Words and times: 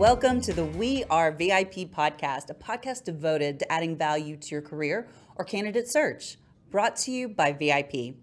Welcome 0.00 0.40
to 0.40 0.54
the 0.54 0.64
We 0.64 1.04
Are 1.10 1.30
VIP 1.30 1.92
podcast, 1.94 2.48
a 2.48 2.54
podcast 2.54 3.04
devoted 3.04 3.58
to 3.58 3.70
adding 3.70 3.98
value 3.98 4.38
to 4.38 4.48
your 4.50 4.62
career 4.62 5.06
or 5.36 5.44
candidate 5.44 5.92
search, 5.92 6.38
brought 6.70 6.96
to 7.00 7.10
you 7.10 7.28
by 7.28 7.52
VIP. 7.52 8.14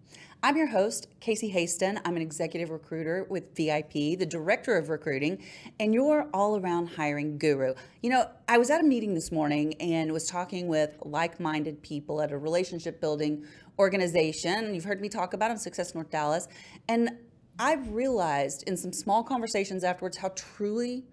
I'm 0.41 0.57
your 0.57 0.69
host, 0.69 1.07
Casey 1.19 1.49
Hasten. 1.49 1.99
I'm 2.03 2.15
an 2.15 2.23
executive 2.23 2.71
recruiter 2.71 3.27
with 3.29 3.55
VIP, 3.55 4.17
the 4.17 4.25
director 4.25 4.75
of 4.75 4.89
recruiting, 4.89 5.43
and 5.79 5.93
your 5.93 6.29
all 6.33 6.57
around 6.57 6.87
hiring 6.87 7.37
guru. 7.37 7.75
You 8.01 8.09
know, 8.09 8.27
I 8.47 8.57
was 8.57 8.71
at 8.71 8.81
a 8.81 8.83
meeting 8.83 9.13
this 9.13 9.31
morning 9.31 9.75
and 9.79 10.11
was 10.11 10.25
talking 10.25 10.67
with 10.67 10.97
like 11.03 11.39
minded 11.39 11.83
people 11.83 12.23
at 12.23 12.31
a 12.31 12.39
relationship 12.39 12.99
building 12.99 13.45
organization. 13.77 14.73
You've 14.73 14.85
heard 14.85 14.99
me 14.99 15.09
talk 15.09 15.33
about 15.33 15.49
them, 15.49 15.57
Success 15.57 15.93
North 15.93 16.09
Dallas. 16.09 16.47
And 16.89 17.11
I've 17.59 17.91
realized 17.91 18.63
in 18.65 18.77
some 18.77 18.91
small 18.91 19.23
conversations 19.23 19.83
afterwards 19.83 20.17
how 20.17 20.29
truly 20.29 21.05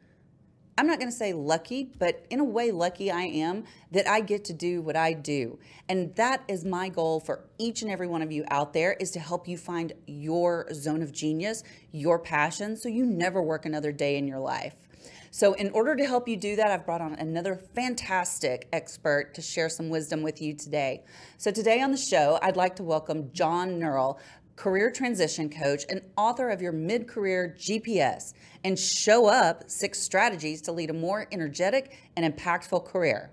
I'm 0.77 0.89
not 0.89 0.99
going 0.99 1.11
to 1.11 1.17
say 1.17 1.33
lucky, 1.33 1.91
but 1.99 2.27
in 2.31 2.41
a 2.41 2.45
way, 2.45 2.73
lucky 2.73 3.11
I 3.11 3.23
am 3.23 3.65
that 3.93 4.09
I 4.09 4.21
get 4.21 4.45
to 4.47 4.53
do 4.53 4.83
what 4.83 4.97
I 4.97 5.13
do. 5.13 5.59
And 5.89 6.15
that 6.17 6.43
is 6.49 6.65
my 6.65 6.89
goal 6.89 7.21
for 7.21 7.45
each 7.59 7.83
and 7.83 7.91
every 7.91 8.09
one 8.09 8.23
of 8.23 8.33
you 8.33 8.45
out 8.51 8.73
there 8.73 8.95
is 8.95 9.13
to 9.13 9.21
help 9.21 9.47
you 9.47 9.57
find 9.57 9.93
your 10.07 10.67
zone 10.75 11.03
of 11.03 11.13
genius, 11.13 11.63
your 11.93 12.19
passion, 12.19 12.77
so 12.77 12.89
you 12.89 13.07
never 13.07 13.41
work 13.41 13.67
another 13.67 13.93
day 13.93 14.17
in 14.17 14.27
your 14.27 14.41
life. 14.41 14.75
So, 15.31 15.55
in 15.55 15.71
order 15.71 15.97
to 15.97 16.07
help 16.07 16.29
you 16.29 16.37
do 16.37 16.55
that, 16.55 16.69
I've 16.69 16.87
brought 16.87 17.01
on 17.01 17.15
another 17.15 17.57
fantastic 17.75 18.69
expert 18.73 19.35
to 19.35 19.43
share 19.43 19.69
some 19.69 19.89
wisdom 19.89 20.23
with 20.23 20.41
you 20.41 20.55
today. 20.55 21.03
So, 21.39 21.51
today 21.51 21.81
on 21.81 21.91
the 21.91 21.97
show, 21.97 22.39
I'd 22.41 22.57
like 22.57 22.77
to 22.77 22.85
welcome 22.85 23.33
John 23.33 23.81
Neral, 23.81 24.19
career 24.57 24.91
transition 24.91 25.51
coach, 25.51 25.85
and 25.89 26.01
author 26.17 26.51
of 26.51 26.63
your 26.63 26.73
mid 26.73 27.09
career 27.09 27.55
GPS, 27.59 28.35
and 28.63 28.79
show 28.79 29.27
up 29.27 29.69
six 29.69 29.99
strategies 29.99 30.61
to 30.63 30.73
lead 30.73 30.91
a 30.91 30.95
more 30.95 31.27
energetic 31.33 31.99
and 32.17 32.25
impactful 32.25 32.85
career. 32.85 33.31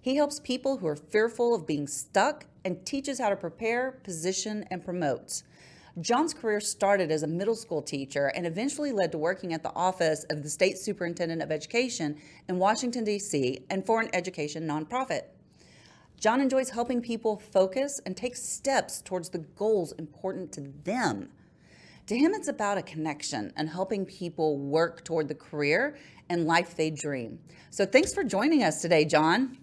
He 0.00 0.16
helps 0.16 0.40
people 0.40 0.78
who 0.78 0.86
are 0.86 0.96
fearful 0.96 1.54
of 1.54 1.66
being 1.66 1.86
stuck 1.86 2.46
and 2.64 2.84
teaches 2.86 3.18
how 3.20 3.28
to 3.28 3.36
prepare, 3.36 3.92
position, 4.02 4.64
and 4.70 4.84
promote. 4.84 5.42
John's 6.00 6.32
career 6.32 6.60
started 6.60 7.10
as 7.10 7.22
a 7.22 7.26
middle 7.26 7.56
school 7.56 7.82
teacher 7.82 8.28
and 8.34 8.46
eventually 8.46 8.92
led 8.92 9.12
to 9.12 9.18
working 9.18 9.52
at 9.52 9.62
the 9.62 9.74
office 9.74 10.24
of 10.30 10.42
the 10.42 10.48
state 10.48 10.78
superintendent 10.78 11.42
of 11.42 11.50
education 11.50 12.16
in 12.48 12.58
Washington, 12.58 13.04
D.C., 13.04 13.60
and 13.68 13.84
for 13.84 14.00
an 14.00 14.08
education 14.14 14.66
nonprofit. 14.66 15.22
John 16.20 16.42
enjoys 16.42 16.68
helping 16.68 17.00
people 17.00 17.38
focus 17.38 17.98
and 18.04 18.14
take 18.14 18.36
steps 18.36 19.00
towards 19.00 19.30
the 19.30 19.38
goals 19.38 19.92
important 19.92 20.52
to 20.52 20.60
them. 20.84 21.30
To 22.08 22.16
him, 22.16 22.34
it's 22.34 22.48
about 22.48 22.76
a 22.76 22.82
connection 22.82 23.54
and 23.56 23.70
helping 23.70 24.04
people 24.04 24.58
work 24.58 25.02
toward 25.02 25.28
the 25.28 25.34
career 25.34 25.96
and 26.28 26.44
life 26.44 26.76
they 26.76 26.90
dream. 26.90 27.38
So, 27.70 27.86
thanks 27.86 28.12
for 28.12 28.22
joining 28.22 28.62
us 28.62 28.82
today, 28.82 29.06
John. 29.06 29.56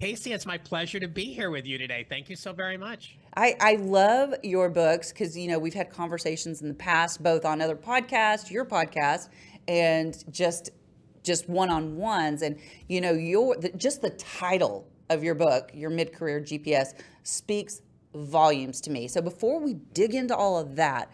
Casey, 0.00 0.32
it's 0.32 0.46
my 0.46 0.58
pleasure 0.58 0.98
to 0.98 1.06
be 1.06 1.26
here 1.26 1.50
with 1.50 1.64
you 1.64 1.78
today. 1.78 2.04
Thank 2.08 2.28
you 2.28 2.34
so 2.34 2.52
very 2.52 2.76
much. 2.76 3.16
I, 3.36 3.54
I 3.60 3.76
love 3.76 4.34
your 4.42 4.68
books 4.68 5.12
because, 5.12 5.38
you 5.38 5.46
know, 5.46 5.60
we've 5.60 5.74
had 5.74 5.90
conversations 5.90 6.60
in 6.60 6.66
the 6.66 6.74
past, 6.74 7.22
both 7.22 7.44
on 7.44 7.60
other 7.60 7.76
podcasts, 7.76 8.50
your 8.50 8.64
podcast, 8.64 9.28
and 9.68 10.24
just 10.28 10.70
just 11.22 11.48
one-on-ones 11.48 12.42
and 12.42 12.58
you 12.88 13.00
know 13.00 13.12
your 13.12 13.56
the, 13.56 13.68
just 13.76 14.02
the 14.02 14.10
title 14.10 14.88
of 15.10 15.22
your 15.22 15.34
book, 15.34 15.70
your 15.74 15.90
mid 15.90 16.12
career 16.12 16.40
GPS, 16.40 16.94
speaks 17.22 17.82
volumes 18.14 18.80
to 18.82 18.90
me. 18.90 19.08
So 19.08 19.20
before 19.22 19.60
we 19.60 19.74
dig 19.74 20.14
into 20.14 20.36
all 20.36 20.58
of 20.58 20.76
that, 20.76 21.10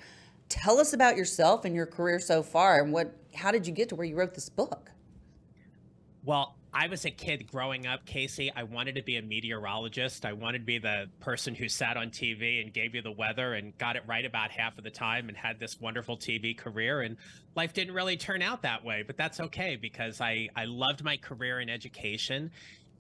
tell 0.49 0.79
us 0.79 0.93
about 0.93 1.17
yourself 1.17 1.65
and 1.65 1.75
your 1.75 1.87
career 1.87 2.19
so 2.19 2.43
far 2.43 2.81
and 2.81 2.93
what 2.93 3.15
how 3.35 3.53
did 3.53 3.67
you 3.67 3.73
get 3.73 3.89
to 3.91 3.95
where 3.95 4.07
you 4.07 4.17
wrote 4.17 4.35
this 4.35 4.49
book? 4.49 4.91
Well, 6.25 6.57
I 6.73 6.87
was 6.89 7.05
a 7.07 7.11
kid 7.11 7.47
growing 7.47 7.87
up, 7.87 8.05
Casey. 8.05 8.53
I 8.55 8.65
wanted 8.65 8.97
to 8.97 9.03
be 9.03 9.17
a 9.17 9.23
meteorologist. 9.23 10.27
I 10.27 10.35
wanted 10.35 10.59
to 10.59 10.65
be 10.65 10.79
the 10.79 11.07
person 11.21 11.55
who 11.55 11.69
sat 11.69 11.97
on 11.97 12.11
TV 12.11 12.61
and 12.63 12.73
gave 12.73 12.95
you 12.95 13.01
the 13.01 13.13
weather 13.13 13.55
and 13.55 13.77
got 13.79 13.97
it 13.97 14.03
right 14.07 14.25
about 14.25 14.51
half 14.51 14.77
of 14.77 14.85
the 14.85 14.91
time 14.91 15.29
and 15.29 15.37
had 15.37 15.59
this 15.59 15.81
wonderful 15.81 16.19
TV 16.19 16.57
career. 16.57 17.01
And 17.01 17.17
life 17.57 17.73
didn't 17.73 17.95
really 17.95 18.17
turn 18.17 18.43
out 18.43 18.63
that 18.63 18.85
way, 18.85 19.03
but 19.07 19.17
that's 19.17 19.41
okay 19.41 19.77
because 19.77 20.21
I, 20.21 20.49
I 20.55 20.67
loved 20.67 21.03
my 21.03 21.17
career 21.17 21.61
in 21.61 21.71
education. 21.71 22.51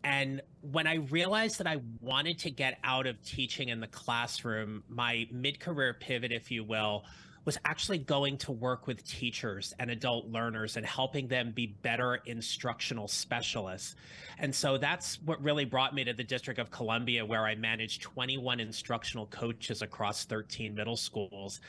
And 0.04 0.42
when 0.60 0.86
I 0.86 0.96
realized 0.96 1.58
that 1.58 1.66
I 1.66 1.80
wanted 2.00 2.38
to 2.40 2.50
get 2.50 2.78
out 2.84 3.06
of 3.06 3.22
teaching 3.22 3.68
in 3.68 3.80
the 3.80 3.86
classroom, 3.86 4.84
my 4.88 5.28
mid 5.30 5.60
career 5.60 5.94
pivot, 5.94 6.32
if 6.32 6.50
you 6.50 6.64
will, 6.64 7.04
was 7.44 7.58
actually 7.64 7.96
going 7.96 8.36
to 8.36 8.52
work 8.52 8.86
with 8.86 9.02
teachers 9.06 9.72
and 9.78 9.90
adult 9.90 10.26
learners 10.26 10.76
and 10.76 10.84
helping 10.84 11.28
them 11.28 11.50
be 11.50 11.66
better 11.66 12.16
instructional 12.26 13.08
specialists. 13.08 13.96
And 14.38 14.54
so 14.54 14.76
that's 14.76 15.18
what 15.22 15.42
really 15.42 15.64
brought 15.64 15.94
me 15.94 16.04
to 16.04 16.12
the 16.12 16.24
District 16.24 16.60
of 16.60 16.70
Columbia, 16.70 17.24
where 17.24 17.46
I 17.46 17.54
managed 17.54 18.02
21 18.02 18.60
instructional 18.60 19.24
coaches 19.26 19.80
across 19.80 20.24
13 20.26 20.74
middle 20.74 20.96
schools. 20.96 21.62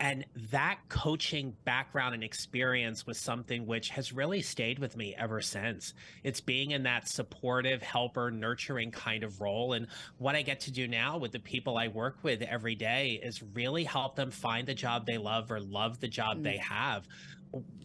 And 0.00 0.24
that 0.50 0.78
coaching 0.88 1.54
background 1.64 2.14
and 2.14 2.24
experience 2.24 3.06
was 3.06 3.18
something 3.18 3.66
which 3.66 3.90
has 3.90 4.12
really 4.12 4.42
stayed 4.42 4.78
with 4.78 4.96
me 4.96 5.14
ever 5.16 5.40
since. 5.40 5.94
It's 6.24 6.40
being 6.40 6.72
in 6.72 6.82
that 6.82 7.08
supportive, 7.08 7.80
helper, 7.80 8.30
nurturing 8.30 8.90
kind 8.90 9.22
of 9.22 9.40
role. 9.40 9.74
And 9.74 9.86
what 10.18 10.34
I 10.34 10.42
get 10.42 10.60
to 10.60 10.72
do 10.72 10.88
now 10.88 11.18
with 11.18 11.32
the 11.32 11.38
people 11.38 11.78
I 11.78 11.88
work 11.88 12.18
with 12.22 12.42
every 12.42 12.74
day 12.74 13.20
is 13.22 13.42
really 13.54 13.84
help 13.84 14.16
them 14.16 14.30
find 14.30 14.66
the 14.66 14.74
job 14.74 15.06
they 15.06 15.18
love 15.18 15.52
or 15.52 15.60
love 15.60 16.00
the 16.00 16.08
job 16.08 16.38
mm. 16.38 16.42
they 16.42 16.56
have 16.56 17.06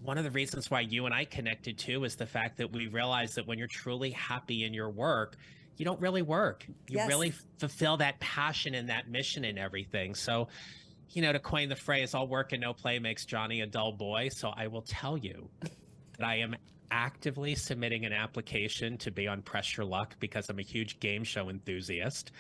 one 0.02 0.18
of 0.18 0.24
the 0.24 0.32
reasons 0.32 0.72
why 0.72 0.82
you 0.82 1.06
and 1.06 1.14
I 1.14 1.26
connected 1.26 1.78
too 1.78 2.04
is 2.04 2.16
the 2.16 2.26
fact 2.26 2.58
that 2.58 2.72
we 2.72 2.88
realize 2.88 3.36
that 3.36 3.46
when 3.48 3.60
you're 3.60 3.68
truly 3.68 4.12
happy 4.12 4.64
in 4.64 4.74
your 4.74 4.90
work, 4.90 5.38
you 5.78 5.86
don't 5.86 6.00
really 6.02 6.22
work. 6.22 6.66
You 6.88 6.98
yes. 6.98 7.08
really 7.08 7.34
fulfill 7.58 7.98
that 7.98 8.20
passion 8.20 8.76
and 8.76 8.90
that 8.90 9.10
mission 9.10 9.46
and 9.46 9.58
everything. 9.58 10.16
So 10.16 10.50
you 11.12 11.22
know, 11.22 11.34
to 11.34 11.40
coin 11.40 11.70
the 11.70 11.76
phrase, 11.76 12.14
all 12.14 12.28
work 12.28 12.54
and 12.54 12.62
no 12.62 12.74
play 12.74 13.00
makes 13.00 13.26
Johnny 13.26 13.62
a 13.62 13.68
dull 13.68 13.92
boy. 13.92 14.30
So 14.30 14.54
I 14.56 14.68
will 14.68 14.84
tell 14.84 15.18
you 15.18 15.50
that 16.18 16.28
I 16.28 16.36
am 16.36 16.56
actively 16.92 17.56
submitting 17.56 18.06
an 18.06 18.14
application 18.14 18.98
to 18.98 19.12
be 19.12 19.28
on 19.28 19.42
Press 19.42 19.78
Your 19.78 19.86
Luck 19.86 20.16
because 20.20 20.50
I'm 20.50 20.60
a 20.60 20.64
huge 20.64 21.00
game 21.00 21.24
show 21.24 21.50
enthusiast. 21.50 22.32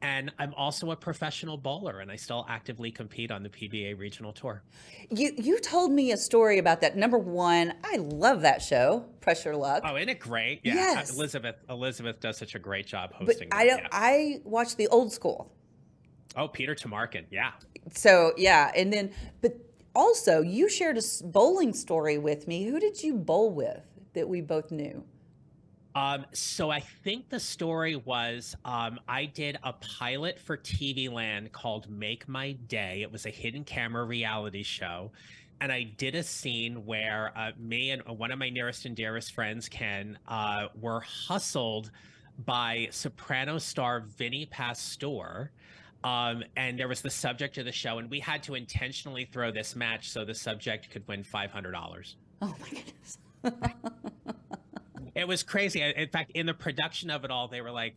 And 0.00 0.32
I'm 0.38 0.54
also 0.54 0.92
a 0.92 0.96
professional 0.96 1.56
bowler 1.56 2.00
and 2.00 2.10
I 2.10 2.16
still 2.16 2.46
actively 2.48 2.90
compete 2.90 3.30
on 3.30 3.42
the 3.42 3.48
PBA 3.48 3.98
regional 3.98 4.32
tour. 4.32 4.62
You 5.10 5.32
you 5.36 5.60
told 5.60 5.92
me 5.92 6.12
a 6.12 6.16
story 6.16 6.58
about 6.58 6.80
that. 6.82 6.96
Number 6.96 7.18
one, 7.18 7.74
I 7.84 7.96
love 7.96 8.42
that 8.42 8.62
show, 8.62 9.04
Press 9.20 9.44
Your 9.44 9.56
Luck. 9.56 9.82
Oh, 9.84 9.96
isn't 9.96 10.08
it 10.08 10.20
great? 10.20 10.60
Yeah. 10.62 10.74
Yes. 10.74 11.14
Elizabeth 11.14 11.56
Elizabeth 11.68 12.20
does 12.20 12.38
such 12.38 12.54
a 12.54 12.58
great 12.58 12.86
job 12.86 13.12
hosting. 13.12 13.48
But 13.50 13.58
I 13.58 13.66
don't 13.66 13.80
yes. 13.80 13.88
I 13.92 14.40
watch 14.44 14.76
the 14.76 14.86
old 14.88 15.12
school. 15.12 15.52
Oh, 16.36 16.48
Peter 16.48 16.74
Tomarken. 16.74 17.24
Yeah. 17.30 17.52
So 17.94 18.32
yeah, 18.36 18.70
and 18.76 18.92
then 18.92 19.12
but 19.40 19.56
also 19.94 20.40
you 20.40 20.68
shared 20.68 20.98
a 20.98 21.02
bowling 21.24 21.72
story 21.72 22.18
with 22.18 22.46
me. 22.46 22.64
Who 22.64 22.78
did 22.78 23.02
you 23.02 23.14
bowl 23.14 23.50
with 23.50 23.80
that 24.14 24.28
we 24.28 24.40
both 24.40 24.70
knew? 24.70 25.04
Um, 25.94 26.26
so 26.32 26.70
I 26.70 26.80
think 26.80 27.28
the 27.28 27.40
story 27.40 27.96
was 27.96 28.54
um, 28.64 29.00
I 29.08 29.24
did 29.24 29.58
a 29.64 29.72
pilot 29.72 30.38
for 30.38 30.56
TV 30.56 31.10
Land 31.10 31.50
called 31.50 31.90
Make 31.90 32.28
My 32.28 32.52
Day. 32.52 33.02
It 33.02 33.10
was 33.10 33.26
a 33.26 33.30
hidden 33.30 33.64
camera 33.64 34.04
reality 34.04 34.62
show. 34.62 35.10
And 35.60 35.72
I 35.72 35.82
did 35.82 36.14
a 36.14 36.22
scene 36.22 36.86
where 36.86 37.32
uh, 37.36 37.50
me 37.58 37.90
and 37.90 38.02
one 38.06 38.30
of 38.30 38.38
my 38.38 38.48
nearest 38.48 38.84
and 38.84 38.94
dearest 38.94 39.32
friends, 39.32 39.68
Ken, 39.68 40.16
uh, 40.28 40.68
were 40.80 41.00
hustled 41.00 41.90
by 42.44 42.86
soprano 42.92 43.58
star 43.58 44.00
Vinnie 44.00 44.46
Pastore 44.46 45.50
um, 46.04 46.44
and 46.56 46.78
there 46.78 46.88
was 46.88 47.02
the 47.02 47.10
subject 47.10 47.58
of 47.58 47.64
the 47.64 47.72
show, 47.72 47.98
and 47.98 48.10
we 48.10 48.20
had 48.20 48.42
to 48.44 48.54
intentionally 48.54 49.24
throw 49.24 49.50
this 49.50 49.74
match 49.74 50.10
so 50.10 50.24
the 50.24 50.34
subject 50.34 50.90
could 50.90 51.06
win 51.08 51.24
five 51.24 51.50
hundred 51.50 51.72
dollars. 51.72 52.16
Oh 52.40 52.54
my 52.60 52.68
goodness! 52.68 53.18
it 55.14 55.26
was 55.26 55.42
crazy. 55.42 55.80
In 55.82 56.08
fact, 56.08 56.30
in 56.34 56.46
the 56.46 56.54
production 56.54 57.10
of 57.10 57.24
it 57.24 57.30
all, 57.32 57.48
they 57.48 57.60
were 57.60 57.72
like, 57.72 57.96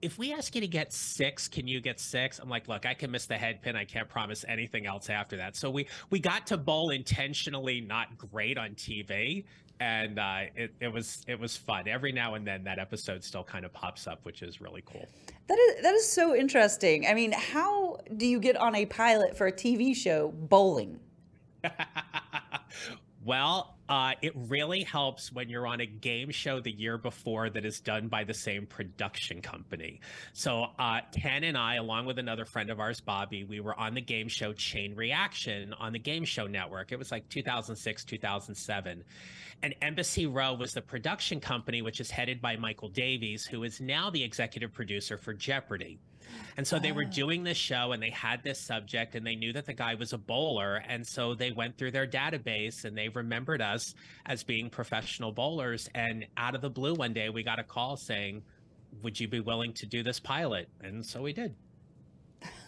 "If 0.00 0.18
we 0.18 0.32
ask 0.32 0.54
you 0.54 0.60
to 0.60 0.68
get 0.68 0.92
six, 0.92 1.48
can 1.48 1.66
you 1.66 1.80
get 1.80 1.98
six? 1.98 2.38
I'm 2.38 2.48
like, 2.48 2.68
"Look, 2.68 2.86
I 2.86 2.94
can 2.94 3.10
miss 3.10 3.26
the 3.26 3.36
head 3.36 3.60
pin. 3.60 3.74
I 3.74 3.84
can't 3.84 4.08
promise 4.08 4.44
anything 4.46 4.86
else 4.86 5.10
after 5.10 5.36
that." 5.38 5.56
So 5.56 5.68
we 5.68 5.88
we 6.10 6.20
got 6.20 6.46
to 6.48 6.56
bowl 6.56 6.90
intentionally 6.90 7.80
not 7.80 8.16
great 8.18 8.56
on 8.56 8.76
TV, 8.76 9.44
and 9.80 10.18
uh, 10.18 10.40
it, 10.54 10.74
it 10.80 10.92
was 10.92 11.24
it 11.26 11.40
was 11.40 11.56
fun. 11.56 11.88
Every 11.88 12.12
now 12.12 12.34
and 12.34 12.46
then, 12.46 12.62
that 12.64 12.78
episode 12.78 13.24
still 13.24 13.42
kind 13.42 13.64
of 13.64 13.72
pops 13.72 14.06
up, 14.06 14.20
which 14.24 14.42
is 14.42 14.60
really 14.60 14.82
cool. 14.84 15.08
That 15.48 15.58
is 15.58 15.82
that 15.82 15.94
is 15.94 16.06
so 16.06 16.36
interesting. 16.36 17.06
I 17.06 17.14
mean, 17.14 17.32
how 17.32 17.98
do 18.16 18.26
you 18.26 18.38
get 18.38 18.56
on 18.56 18.74
a 18.74 18.86
pilot 18.86 19.36
for 19.36 19.46
a 19.46 19.52
TV 19.52 19.96
show 19.96 20.28
bowling? 20.28 21.00
well, 23.24 23.78
uh, 23.90 24.12
it 24.22 24.32
really 24.36 24.84
helps 24.84 25.32
when 25.32 25.48
you're 25.48 25.66
on 25.66 25.80
a 25.80 25.86
game 25.86 26.30
show 26.30 26.60
the 26.60 26.70
year 26.70 26.96
before 26.96 27.50
that 27.50 27.64
is 27.64 27.80
done 27.80 28.06
by 28.06 28.22
the 28.22 28.32
same 28.32 28.64
production 28.64 29.42
company. 29.42 30.00
So, 30.32 30.66
uh, 30.78 31.00
Ken 31.10 31.42
and 31.42 31.58
I, 31.58 31.74
along 31.74 32.06
with 32.06 32.20
another 32.20 32.44
friend 32.44 32.70
of 32.70 32.78
ours, 32.78 33.00
Bobby, 33.00 33.42
we 33.42 33.58
were 33.58 33.78
on 33.78 33.94
the 33.94 34.00
game 34.00 34.28
show 34.28 34.52
Chain 34.52 34.94
Reaction 34.94 35.74
on 35.80 35.92
the 35.92 35.98
Game 35.98 36.24
Show 36.24 36.46
Network. 36.46 36.92
It 36.92 37.00
was 37.00 37.10
like 37.10 37.28
2006, 37.30 38.04
2007. 38.04 39.04
And 39.64 39.74
Embassy 39.82 40.26
Row 40.26 40.54
was 40.54 40.72
the 40.72 40.82
production 40.82 41.40
company, 41.40 41.82
which 41.82 42.00
is 42.00 42.12
headed 42.12 42.40
by 42.40 42.56
Michael 42.56 42.90
Davies, 42.90 43.44
who 43.44 43.64
is 43.64 43.80
now 43.80 44.08
the 44.08 44.22
executive 44.22 44.72
producer 44.72 45.18
for 45.18 45.34
Jeopardy! 45.34 45.98
And 46.56 46.66
so 46.66 46.78
they 46.78 46.92
were 46.92 47.04
doing 47.04 47.42
this 47.42 47.56
show 47.56 47.92
and 47.92 48.02
they 48.02 48.10
had 48.10 48.42
this 48.42 48.60
subject 48.60 49.14
and 49.14 49.26
they 49.26 49.36
knew 49.36 49.52
that 49.52 49.66
the 49.66 49.72
guy 49.72 49.94
was 49.94 50.12
a 50.12 50.18
bowler. 50.18 50.82
And 50.86 51.06
so 51.06 51.34
they 51.34 51.52
went 51.52 51.78
through 51.78 51.92
their 51.92 52.06
database 52.06 52.84
and 52.84 52.96
they 52.96 53.08
remembered 53.08 53.62
us 53.62 53.94
as 54.26 54.42
being 54.42 54.70
professional 54.70 55.32
bowlers. 55.32 55.88
And 55.94 56.26
out 56.36 56.54
of 56.54 56.60
the 56.60 56.70
blue, 56.70 56.94
one 56.94 57.12
day 57.12 57.30
we 57.30 57.42
got 57.42 57.58
a 57.58 57.64
call 57.64 57.96
saying, 57.96 58.42
Would 59.02 59.18
you 59.18 59.28
be 59.28 59.40
willing 59.40 59.72
to 59.74 59.86
do 59.86 60.02
this 60.02 60.20
pilot? 60.20 60.68
And 60.82 61.04
so 61.04 61.22
we 61.22 61.32
did. 61.32 61.54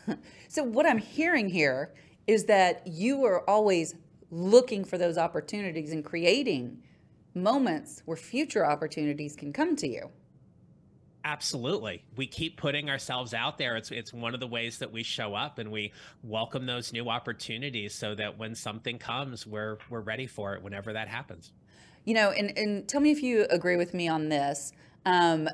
so, 0.48 0.62
what 0.62 0.86
I'm 0.86 0.98
hearing 0.98 1.48
here 1.48 1.94
is 2.26 2.44
that 2.44 2.86
you 2.86 3.24
are 3.24 3.48
always 3.48 3.94
looking 4.30 4.84
for 4.84 4.98
those 4.98 5.18
opportunities 5.18 5.92
and 5.92 6.04
creating 6.04 6.78
moments 7.34 8.02
where 8.04 8.16
future 8.16 8.64
opportunities 8.64 9.36
can 9.36 9.52
come 9.52 9.76
to 9.76 9.88
you. 9.88 10.10
Absolutely. 11.24 12.02
We 12.16 12.26
keep 12.26 12.56
putting 12.56 12.90
ourselves 12.90 13.32
out 13.32 13.56
there. 13.56 13.76
It's 13.76 13.92
it's 13.92 14.12
one 14.12 14.34
of 14.34 14.40
the 14.40 14.46
ways 14.46 14.78
that 14.78 14.90
we 14.90 15.04
show 15.04 15.34
up 15.34 15.58
and 15.58 15.70
we 15.70 15.92
welcome 16.24 16.66
those 16.66 16.92
new 16.92 17.08
opportunities 17.08 17.94
so 17.94 18.14
that 18.16 18.38
when 18.38 18.56
something 18.56 18.98
comes, 18.98 19.46
we're 19.46 19.78
we're 19.88 20.00
ready 20.00 20.26
for 20.26 20.54
it 20.54 20.62
whenever 20.62 20.92
that 20.92 21.06
happens. 21.06 21.52
You 22.04 22.14
know, 22.14 22.30
and, 22.30 22.56
and 22.58 22.88
tell 22.88 23.00
me 23.00 23.12
if 23.12 23.22
you 23.22 23.46
agree 23.50 23.76
with 23.76 23.94
me 23.94 24.08
on 24.08 24.28
this. 24.28 24.72
Um, 25.06 25.48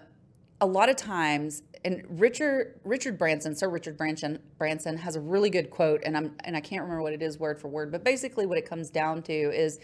a 0.61 0.67
lot 0.67 0.89
of 0.89 0.97
times, 0.97 1.63
and 1.85 2.03
Richard 2.09 2.81
Richard 2.83 3.19
Branson, 3.19 3.55
Sir 3.55 3.69
Richard 3.69 3.99
Branson, 3.99 4.39
Branson 4.57 4.97
has 4.97 5.17
a 5.17 5.21
really 5.21 5.51
good 5.51 5.69
quote, 5.69 6.03
and 6.05 6.17
I'm 6.17 6.35
and 6.45 6.57
I 6.57 6.61
can't 6.61 6.83
remember 6.83 7.03
what 7.03 7.13
it 7.13 7.23
is 7.23 7.39
word 7.39 7.61
for 7.61 7.69
word, 7.69 7.93
but 7.93 8.05
basically 8.05 8.47
what 8.47 8.57
it 8.57 8.67
comes 8.67 8.89
down 8.89 9.23
to 9.25 9.33
is 9.33 9.81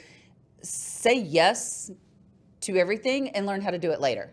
say 0.63 1.15
yes 1.15 1.91
to 2.63 2.77
everything 2.77 3.29
and 3.31 3.45
learn 3.45 3.61
how 3.61 3.71
to 3.71 3.79
do 3.79 3.91
it 3.91 4.01
later. 4.01 4.33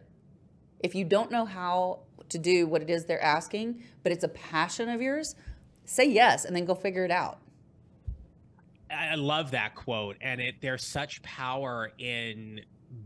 If 0.83 0.95
you 0.95 1.05
don't 1.05 1.31
know 1.31 1.45
how 1.45 1.99
to 2.29 2.37
do 2.37 2.67
what 2.67 2.81
it 2.81 2.89
is 2.89 3.05
they're 3.05 3.23
asking, 3.23 3.83
but 4.03 4.11
it's 4.11 4.23
a 4.23 4.29
passion 4.29 4.89
of 4.89 5.01
yours, 5.01 5.35
say 5.85 6.05
yes 6.05 6.45
and 6.45 6.55
then 6.55 6.65
go 6.65 6.75
figure 6.75 7.05
it 7.05 7.11
out. 7.11 7.39
I 8.89 9.15
love 9.15 9.51
that 9.51 9.75
quote. 9.75 10.17
And 10.21 10.41
it, 10.41 10.55
there's 10.61 10.83
such 10.83 11.21
power 11.21 11.91
in 11.97 12.61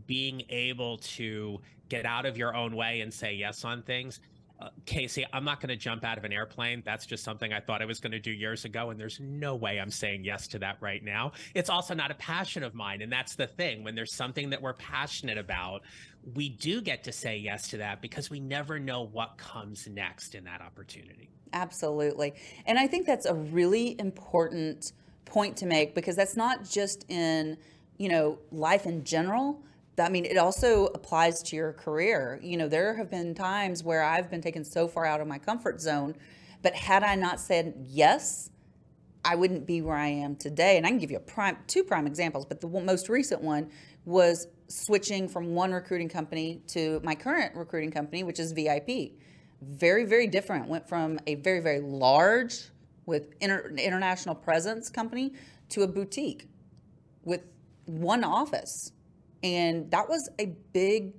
being 0.06 0.42
able 0.48 0.98
to 0.98 1.60
get 1.88 2.04
out 2.06 2.26
of 2.26 2.36
your 2.36 2.54
own 2.54 2.74
way 2.74 3.00
and 3.00 3.12
say 3.12 3.34
yes 3.34 3.64
on 3.64 3.82
things. 3.82 4.20
Uh, 4.58 4.70
Casey, 4.86 5.24
I'm 5.34 5.44
not 5.44 5.60
going 5.60 5.68
to 5.68 5.76
jump 5.76 6.02
out 6.02 6.16
of 6.16 6.24
an 6.24 6.32
airplane. 6.32 6.82
That's 6.84 7.04
just 7.04 7.22
something 7.22 7.52
I 7.52 7.60
thought 7.60 7.82
I 7.82 7.84
was 7.84 8.00
going 8.00 8.12
to 8.12 8.18
do 8.18 8.30
years 8.30 8.64
ago. 8.64 8.88
And 8.88 8.98
there's 8.98 9.20
no 9.20 9.54
way 9.54 9.78
I'm 9.78 9.90
saying 9.90 10.24
yes 10.24 10.48
to 10.48 10.58
that 10.60 10.78
right 10.80 11.04
now. 11.04 11.32
It's 11.54 11.68
also 11.68 11.92
not 11.92 12.10
a 12.10 12.14
passion 12.14 12.62
of 12.62 12.74
mine. 12.74 13.02
And 13.02 13.12
that's 13.12 13.34
the 13.34 13.46
thing. 13.46 13.84
When 13.84 13.94
there's 13.94 14.14
something 14.14 14.48
that 14.50 14.62
we're 14.62 14.72
passionate 14.72 15.36
about, 15.36 15.82
we 16.34 16.48
do 16.48 16.80
get 16.80 17.04
to 17.04 17.12
say 17.12 17.36
yes 17.36 17.68
to 17.68 17.76
that 17.78 18.02
because 18.02 18.30
we 18.30 18.40
never 18.40 18.78
know 18.78 19.02
what 19.02 19.38
comes 19.38 19.86
next 19.86 20.34
in 20.34 20.44
that 20.44 20.60
opportunity. 20.60 21.30
Absolutely. 21.52 22.34
And 22.66 22.78
I 22.78 22.86
think 22.86 23.06
that's 23.06 23.26
a 23.26 23.34
really 23.34 23.98
important 24.00 24.92
point 25.24 25.56
to 25.58 25.66
make 25.66 25.94
because 25.94 26.16
that's 26.16 26.36
not 26.36 26.68
just 26.68 27.08
in, 27.08 27.56
you 27.98 28.08
know, 28.08 28.38
life 28.50 28.86
in 28.86 29.04
general. 29.04 29.62
I 29.98 30.08
mean, 30.08 30.24
it 30.24 30.36
also 30.36 30.86
applies 30.86 31.42
to 31.44 31.56
your 31.56 31.72
career. 31.72 32.40
You 32.42 32.56
know, 32.56 32.68
there 32.68 32.94
have 32.96 33.10
been 33.10 33.34
times 33.34 33.82
where 33.82 34.02
I've 34.02 34.30
been 34.30 34.42
taken 34.42 34.64
so 34.64 34.88
far 34.88 35.06
out 35.06 35.20
of 35.20 35.26
my 35.26 35.38
comfort 35.38 35.80
zone, 35.80 36.16
but 36.62 36.74
had 36.74 37.02
I 37.02 37.14
not 37.14 37.40
said 37.40 37.74
yes, 37.86 38.50
I 39.24 39.36
wouldn't 39.36 39.66
be 39.66 39.80
where 39.80 39.96
I 39.96 40.08
am 40.08 40.36
today. 40.36 40.76
And 40.76 40.86
I 40.86 40.90
can 40.90 40.98
give 40.98 41.10
you 41.10 41.18
prime, 41.20 41.56
two 41.66 41.82
prime 41.82 42.06
examples, 42.06 42.44
but 42.44 42.60
the 42.60 42.68
most 42.68 43.08
recent 43.08 43.40
one 43.42 43.70
was 44.04 44.48
switching 44.68 45.28
from 45.28 45.54
one 45.54 45.72
recruiting 45.72 46.08
company 46.08 46.60
to 46.68 47.00
my 47.04 47.14
current 47.14 47.54
recruiting 47.54 47.90
company, 47.90 48.22
which 48.22 48.40
is 48.40 48.52
VIP. 48.52 49.12
Very, 49.62 50.04
very 50.04 50.26
different. 50.26 50.68
Went 50.68 50.88
from 50.88 51.18
a 51.26 51.36
very, 51.36 51.60
very 51.60 51.80
large 51.80 52.68
with 53.06 53.28
inter- 53.40 53.72
international 53.78 54.34
presence 54.34 54.88
company 54.90 55.32
to 55.70 55.82
a 55.82 55.86
boutique 55.86 56.48
with 57.24 57.42
one 57.86 58.24
office. 58.24 58.92
And 59.42 59.90
that 59.90 60.08
was 60.08 60.28
a 60.38 60.46
big 60.72 61.14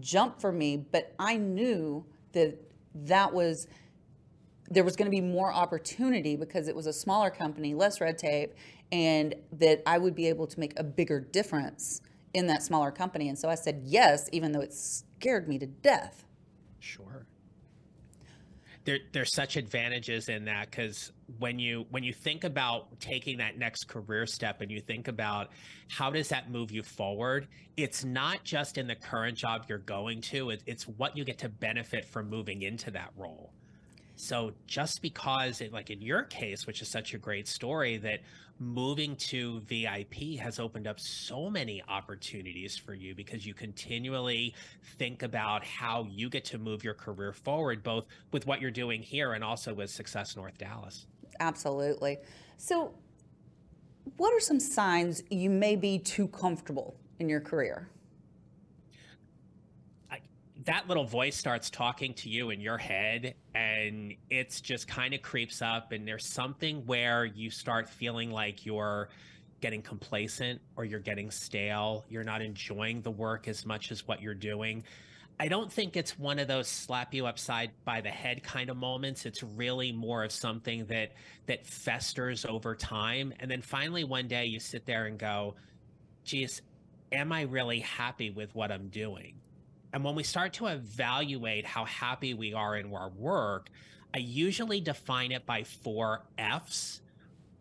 jump 0.00 0.40
for 0.40 0.52
me, 0.52 0.76
but 0.76 1.14
I 1.18 1.36
knew 1.36 2.06
that 2.32 2.58
that 2.94 3.32
was 3.32 3.68
there 4.70 4.84
was 4.84 4.96
going 4.96 5.06
to 5.06 5.10
be 5.10 5.20
more 5.20 5.52
opportunity 5.52 6.34
because 6.34 6.66
it 6.66 6.74
was 6.74 6.86
a 6.86 6.94
smaller 6.94 7.28
company, 7.28 7.74
less 7.74 8.00
red 8.00 8.16
tape, 8.16 8.54
and 8.90 9.34
that 9.52 9.82
I 9.84 9.98
would 9.98 10.14
be 10.14 10.28
able 10.28 10.46
to 10.46 10.58
make 10.58 10.78
a 10.78 10.84
bigger 10.84 11.20
difference 11.20 12.00
in 12.34 12.46
that 12.46 12.62
smaller 12.62 12.90
company. 12.90 13.28
And 13.28 13.38
so 13.38 13.48
I 13.48 13.54
said 13.54 13.82
yes, 13.84 14.28
even 14.32 14.52
though 14.52 14.60
it 14.60 14.72
scared 14.72 15.48
me 15.48 15.58
to 15.58 15.66
death. 15.66 16.24
Sure. 16.80 17.26
There, 18.84 18.98
there's 19.12 19.32
such 19.32 19.56
advantages 19.56 20.28
in 20.28 20.46
that 20.46 20.70
because 20.70 21.12
when 21.38 21.58
you 21.58 21.86
when 21.90 22.02
you 22.02 22.12
think 22.12 22.42
about 22.42 22.98
taking 23.00 23.38
that 23.38 23.56
next 23.56 23.86
career 23.86 24.26
step 24.26 24.60
and 24.60 24.70
you 24.70 24.80
think 24.80 25.06
about 25.06 25.50
how 25.88 26.10
does 26.10 26.28
that 26.28 26.50
move 26.50 26.70
you 26.72 26.82
forward 26.82 27.46
it's 27.76 28.04
not 28.04 28.42
just 28.44 28.76
in 28.78 28.86
the 28.86 28.94
current 28.94 29.38
job 29.38 29.64
you're 29.68 29.78
going 29.78 30.20
to 30.20 30.50
it, 30.50 30.62
it's 30.66 30.86
what 30.86 31.16
you 31.16 31.24
get 31.24 31.38
to 31.38 31.48
benefit 31.48 32.04
from 32.04 32.28
moving 32.28 32.62
into 32.62 32.90
that 32.90 33.10
role 33.16 33.52
so 34.22 34.52
just 34.68 35.02
because 35.02 35.60
it, 35.60 35.72
like 35.72 35.90
in 35.90 36.00
your 36.00 36.22
case, 36.22 36.64
which 36.64 36.80
is 36.80 36.86
such 36.86 37.12
a 37.12 37.18
great 37.18 37.48
story, 37.48 37.96
that 37.96 38.20
moving 38.60 39.16
to 39.16 39.58
VIP 39.62 40.38
has 40.38 40.60
opened 40.60 40.86
up 40.86 41.00
so 41.00 41.50
many 41.50 41.82
opportunities 41.88 42.76
for 42.76 42.94
you 42.94 43.16
because 43.16 43.44
you 43.44 43.52
continually 43.52 44.54
think 44.96 45.24
about 45.24 45.64
how 45.64 46.06
you 46.08 46.30
get 46.30 46.44
to 46.44 46.58
move 46.58 46.84
your 46.84 46.94
career 46.94 47.32
forward, 47.32 47.82
both 47.82 48.04
with 48.30 48.46
what 48.46 48.60
you're 48.60 48.70
doing 48.70 49.02
here 49.02 49.32
and 49.32 49.42
also 49.42 49.74
with 49.74 49.90
Success 49.90 50.36
North 50.36 50.56
Dallas. 50.56 51.06
Absolutely. 51.40 52.18
So, 52.58 52.94
what 54.18 54.32
are 54.32 54.40
some 54.40 54.60
signs 54.60 55.24
you 55.30 55.50
may 55.50 55.74
be 55.74 55.98
too 55.98 56.28
comfortable 56.28 56.94
in 57.18 57.28
your 57.28 57.40
career? 57.40 57.88
That 60.64 60.86
little 60.88 61.04
voice 61.04 61.36
starts 61.36 61.70
talking 61.70 62.14
to 62.14 62.28
you 62.28 62.50
in 62.50 62.60
your 62.60 62.78
head 62.78 63.34
and 63.54 64.14
it's 64.30 64.60
just 64.60 64.86
kind 64.86 65.14
of 65.14 65.22
creeps 65.22 65.62
up 65.62 65.92
and 65.92 66.06
there's 66.06 66.26
something 66.26 66.84
where 66.86 67.24
you 67.24 67.50
start 67.50 67.88
feeling 67.88 68.30
like 68.30 68.64
you're 68.64 69.08
getting 69.60 69.82
complacent 69.82 70.60
or 70.76 70.84
you're 70.84 71.00
getting 71.00 71.30
stale. 71.30 72.04
You're 72.08 72.24
not 72.24 72.42
enjoying 72.42 73.02
the 73.02 73.10
work 73.10 73.48
as 73.48 73.64
much 73.64 73.90
as 73.90 74.06
what 74.06 74.20
you're 74.20 74.34
doing. 74.34 74.84
I 75.40 75.48
don't 75.48 75.72
think 75.72 75.96
it's 75.96 76.18
one 76.18 76.38
of 76.38 76.46
those 76.46 76.68
slap 76.68 77.14
you 77.14 77.26
upside 77.26 77.70
by 77.84 78.00
the 78.00 78.10
head 78.10 78.42
kind 78.42 78.70
of 78.70 78.76
moments. 78.76 79.26
It's 79.26 79.42
really 79.42 79.90
more 79.90 80.22
of 80.22 80.30
something 80.30 80.84
that 80.86 81.12
that 81.46 81.66
festers 81.66 82.44
over 82.44 82.74
time. 82.74 83.32
And 83.40 83.50
then 83.50 83.62
finally 83.62 84.04
one 84.04 84.28
day 84.28 84.46
you 84.46 84.60
sit 84.60 84.86
there 84.86 85.06
and 85.06 85.18
go 85.18 85.54
geez 86.24 86.62
am 87.10 87.32
i 87.32 87.42
really 87.42 87.80
happy 87.80 88.30
with 88.30 88.54
what 88.54 88.70
i'm 88.70 88.88
doing 88.88 89.34
and 89.92 90.02
when 90.04 90.14
we 90.14 90.22
start 90.22 90.54
to 90.54 90.66
evaluate 90.66 91.66
how 91.66 91.84
happy 91.84 92.34
we 92.34 92.54
are 92.54 92.76
in 92.76 92.92
our 92.94 93.10
work, 93.10 93.68
I 94.14 94.18
usually 94.18 94.80
define 94.80 95.32
it 95.32 95.44
by 95.46 95.64
four 95.64 96.22
F's. 96.38 97.00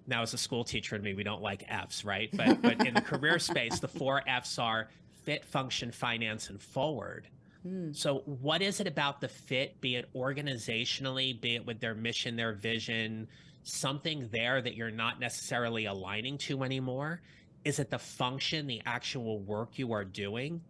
Now, 0.08 0.22
as 0.22 0.34
a 0.34 0.38
school 0.38 0.64
teacher 0.64 0.98
to 0.98 1.04
me, 1.04 1.14
we 1.14 1.24
don't 1.24 1.42
like 1.42 1.66
F's, 1.68 2.06
right? 2.06 2.30
But 2.34 2.62
but 2.64 2.86
in 2.86 2.94
the 2.94 3.02
career 3.02 3.40
space, 3.40 3.80
the 3.80 3.88
four 3.88 4.22
F's 4.28 4.58
are 4.60 4.90
fit, 5.26 5.46
function, 5.46 5.92
finance, 5.92 6.50
and 6.50 6.62
forward. 6.62 7.28
Mm. 7.68 7.96
So, 7.96 8.20
what 8.26 8.62
is 8.62 8.80
it 8.80 8.88
about 8.88 9.22
the 9.22 9.28
fit, 9.28 9.80
be 9.82 9.96
it 9.96 10.10
organizationally, 10.16 11.40
be 11.40 11.56
it 11.56 11.66
with 11.66 11.80
their 11.80 11.96
mission, 11.96 12.36
their 12.36 12.54
vision, 12.54 13.28
something 13.64 14.28
there 14.32 14.62
that 14.62 14.76
you're 14.76 14.92
not 14.92 15.20
necessarily 15.20 15.86
aligning 15.86 16.38
to 16.40 16.64
anymore? 16.64 17.22
Is 17.64 17.78
it 17.78 17.92
the 17.92 18.00
function, 18.00 18.66
the 18.66 18.82
actual 18.86 19.40
work 19.40 19.78
you 19.78 19.94
are 19.94 20.04
doing? 20.04 20.62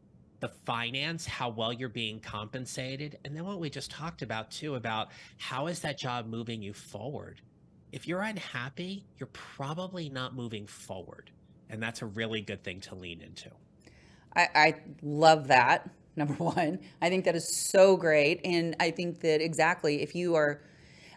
The 0.42 0.50
finance, 0.50 1.26
how 1.26 1.50
well 1.50 1.72
you're 1.72 1.88
being 1.88 2.20
compensated, 2.20 3.18
and 3.24 3.36
then 3.36 3.46
what 3.46 3.60
we 3.60 3.70
just 3.70 3.92
talked 3.92 4.24
about 4.24 4.52
too 4.52 4.76
about 4.76 5.10
how 5.38 5.68
is 5.68 5.80
that 5.82 5.98
job 5.98 6.26
moving 6.26 6.62
you 6.62 6.74
forward. 6.74 7.42
If 7.92 8.08
you're 8.08 8.22
unhappy, 8.22 9.06
you're 9.18 9.30
probably 9.32 10.10
not 10.10 10.36
moving 10.36 10.66
forward. 10.66 11.30
And 11.70 11.82
that's 11.82 12.02
a 12.02 12.06
really 12.06 12.42
good 12.42 12.64
thing 12.64 12.82
to 12.82 12.96
lean 12.96 13.22
into. 13.22 13.52
I, 14.36 14.48
I 14.56 14.76
love 15.02 15.48
that. 15.48 15.90
Number 16.16 16.34
one, 16.34 16.80
I 17.02 17.08
think 17.08 17.24
that 17.26 17.36
is 17.36 17.56
so 17.56 17.96
great, 17.96 18.42
and 18.44 18.76
I 18.82 18.92
think 18.92 19.22
that 19.22 19.40
exactly 19.40 20.02
if 20.02 20.14
you 20.14 20.36
are, 20.36 20.62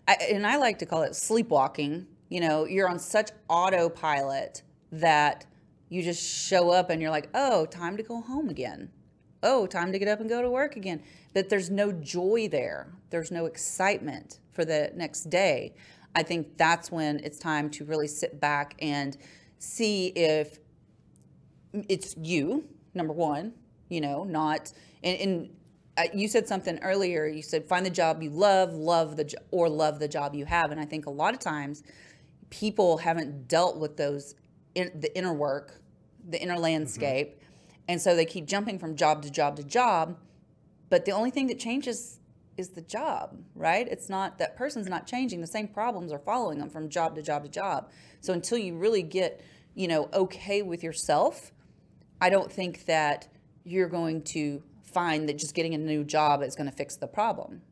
I, 0.06 0.16
and 0.30 0.46
I 0.46 0.56
like 0.56 0.78
to 0.78 0.86
call 0.86 1.02
it 1.02 1.16
sleepwalking. 1.16 2.06
You 2.28 2.40
know, 2.40 2.64
you're 2.64 2.88
on 2.88 3.00
such 3.00 3.30
autopilot 3.48 4.62
that 4.92 5.46
you 5.88 6.02
just 6.02 6.22
show 6.22 6.70
up 6.70 6.90
and 6.90 7.02
you're 7.02 7.10
like, 7.10 7.28
oh, 7.34 7.66
time 7.66 7.96
to 7.96 8.02
go 8.02 8.20
home 8.20 8.48
again. 8.48 8.90
Oh, 9.44 9.66
time 9.66 9.92
to 9.92 9.98
get 9.98 10.08
up 10.08 10.20
and 10.20 10.28
go 10.28 10.42
to 10.42 10.50
work 10.50 10.74
again. 10.74 11.02
But 11.34 11.50
there's 11.50 11.70
no 11.70 11.92
joy 11.92 12.48
there. 12.48 12.88
There's 13.10 13.30
no 13.30 13.44
excitement 13.44 14.40
for 14.52 14.64
the 14.64 14.90
next 14.96 15.24
day. 15.30 15.74
I 16.14 16.22
think 16.22 16.56
that's 16.56 16.90
when 16.90 17.20
it's 17.20 17.38
time 17.38 17.70
to 17.70 17.84
really 17.84 18.08
sit 18.08 18.40
back 18.40 18.74
and 18.80 19.16
see 19.58 20.06
if 20.08 20.58
it's 21.88 22.16
you, 22.16 22.64
number 22.94 23.12
one, 23.12 23.52
you 23.88 24.00
know, 24.00 24.24
not, 24.24 24.72
and, 25.02 25.18
and 25.18 25.50
uh, 25.96 26.04
you 26.14 26.26
said 26.28 26.48
something 26.48 26.78
earlier. 26.80 27.26
You 27.26 27.42
said 27.42 27.66
find 27.66 27.84
the 27.84 27.90
job 27.90 28.22
you 28.22 28.30
love, 28.30 28.72
love 28.72 29.16
the, 29.16 29.32
or 29.50 29.68
love 29.68 29.98
the 29.98 30.08
job 30.08 30.34
you 30.34 30.44
have. 30.44 30.70
And 30.70 30.80
I 30.80 30.84
think 30.84 31.06
a 31.06 31.10
lot 31.10 31.34
of 31.34 31.40
times 31.40 31.82
people 32.50 32.98
haven't 32.98 33.48
dealt 33.48 33.76
with 33.76 33.96
those, 33.96 34.34
in, 34.74 34.90
the 34.98 35.16
inner 35.16 35.34
work, 35.34 35.80
the 36.28 36.40
inner 36.40 36.58
landscape. 36.58 37.40
And 37.88 38.00
so 38.00 38.16
they 38.16 38.24
keep 38.24 38.46
jumping 38.46 38.78
from 38.78 38.96
job 38.96 39.22
to 39.22 39.30
job 39.30 39.56
to 39.56 39.62
job. 39.62 40.16
But 40.88 41.04
the 41.04 41.12
only 41.12 41.30
thing 41.30 41.48
that 41.48 41.58
changes 41.58 42.20
is 42.56 42.70
the 42.70 42.80
job, 42.80 43.36
right? 43.54 43.86
It's 43.88 44.08
not 44.08 44.38
that 44.38 44.56
person's 44.56 44.88
not 44.88 45.06
changing. 45.06 45.40
The 45.40 45.46
same 45.46 45.68
problems 45.68 46.12
are 46.12 46.18
following 46.18 46.58
them 46.58 46.70
from 46.70 46.88
job 46.88 47.16
to 47.16 47.22
job 47.22 47.42
to 47.44 47.48
job. 47.48 47.90
So 48.20 48.32
until 48.32 48.58
you 48.58 48.76
really 48.76 49.02
get, 49.02 49.40
you 49.74 49.88
know, 49.88 50.08
okay 50.12 50.62
with 50.62 50.82
yourself, 50.82 51.52
I 52.20 52.30
don't 52.30 52.50
think 52.50 52.86
that 52.86 53.28
you're 53.64 53.88
going 53.88 54.22
to 54.22 54.62
find 54.82 55.28
that 55.28 55.38
just 55.38 55.54
getting 55.54 55.74
a 55.74 55.78
new 55.78 56.04
job 56.04 56.42
is 56.42 56.54
going 56.54 56.70
to 56.70 56.76
fix 56.76 56.96
the 56.96 57.08
problem. 57.08 57.62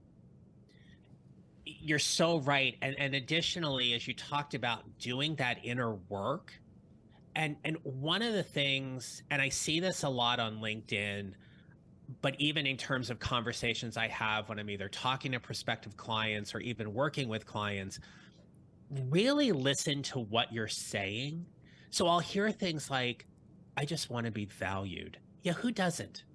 You're 1.64 1.98
so 1.98 2.40
right. 2.40 2.76
And 2.82 2.96
and 2.98 3.14
additionally, 3.14 3.94
as 3.94 4.06
you 4.06 4.14
talked 4.14 4.54
about 4.54 4.98
doing 4.98 5.36
that 5.36 5.58
inner 5.62 5.94
work, 6.08 6.52
and 7.34 7.56
and 7.64 7.76
one 7.82 8.22
of 8.22 8.34
the 8.34 8.42
things, 8.42 9.22
and 9.30 9.40
I 9.40 9.48
see 9.48 9.80
this 9.80 10.02
a 10.02 10.08
lot 10.08 10.40
on 10.40 10.58
LinkedIn, 10.60 11.32
but 12.20 12.34
even 12.38 12.66
in 12.66 12.76
terms 12.76 13.10
of 13.10 13.18
conversations 13.18 13.96
I 13.96 14.08
have 14.08 14.48
when 14.48 14.58
I'm 14.58 14.70
either 14.70 14.88
talking 14.88 15.32
to 15.32 15.40
prospective 15.40 15.96
clients 15.96 16.54
or 16.54 16.60
even 16.60 16.92
working 16.92 17.28
with 17.28 17.46
clients, 17.46 18.00
really 19.08 19.52
listen 19.52 20.02
to 20.02 20.18
what 20.18 20.52
you're 20.52 20.68
saying. 20.68 21.46
So 21.90 22.06
I'll 22.06 22.20
hear 22.20 22.50
things 22.50 22.90
like, 22.90 23.26
I 23.76 23.84
just 23.84 24.10
want 24.10 24.26
to 24.26 24.32
be 24.32 24.46
valued. 24.46 25.18
Yeah, 25.42 25.52
who 25.52 25.72
doesn't? 25.72 26.24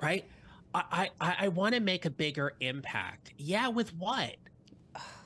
right? 0.00 0.24
I, 0.74 1.10
I, 1.20 1.36
I 1.40 1.48
want 1.48 1.74
to 1.74 1.80
make 1.80 2.06
a 2.06 2.10
bigger 2.10 2.54
impact. 2.60 3.34
Yeah, 3.36 3.68
with 3.68 3.94
what? 3.96 4.36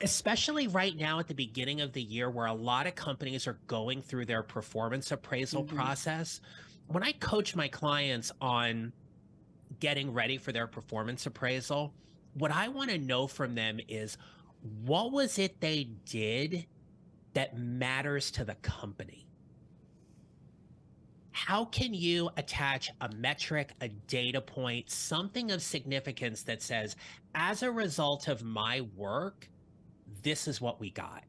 Especially 0.01 0.67
right 0.67 0.95
now 0.95 1.19
at 1.19 1.27
the 1.27 1.33
beginning 1.33 1.81
of 1.81 1.93
the 1.93 2.01
year, 2.01 2.29
where 2.29 2.45
a 2.45 2.53
lot 2.53 2.87
of 2.87 2.95
companies 2.95 3.47
are 3.47 3.59
going 3.67 4.01
through 4.01 4.25
their 4.25 4.43
performance 4.43 5.11
appraisal 5.11 5.63
mm-hmm. 5.63 5.75
process. 5.75 6.41
When 6.87 7.03
I 7.03 7.11
coach 7.13 7.55
my 7.55 7.67
clients 7.67 8.31
on 8.39 8.93
getting 9.79 10.13
ready 10.13 10.37
for 10.37 10.51
their 10.51 10.67
performance 10.67 11.25
appraisal, 11.25 11.93
what 12.33 12.51
I 12.51 12.69
want 12.69 12.91
to 12.91 12.97
know 12.97 13.27
from 13.27 13.55
them 13.55 13.79
is 13.87 14.17
what 14.85 15.11
was 15.11 15.37
it 15.37 15.59
they 15.59 15.89
did 16.05 16.65
that 17.33 17.57
matters 17.57 18.31
to 18.31 18.45
the 18.45 18.55
company? 18.55 19.27
how 21.37 21.65
can 21.65 21.93
you 21.93 22.31
attach 22.35 22.89
a 22.99 23.09
metric, 23.15 23.71
a 23.79 23.87
data 23.87 24.41
point, 24.41 24.89
something 24.89 25.51
of 25.51 25.61
significance 25.61 26.41
that 26.41 26.63
says, 26.63 26.95
as 27.35 27.61
a 27.61 27.71
result 27.71 28.27
of 28.27 28.41
my 28.41 28.81
work, 28.95 29.47
this 30.27 30.45
is 30.45 30.59
what 30.59 30.77
we 30.77 30.89
got? 30.89 31.23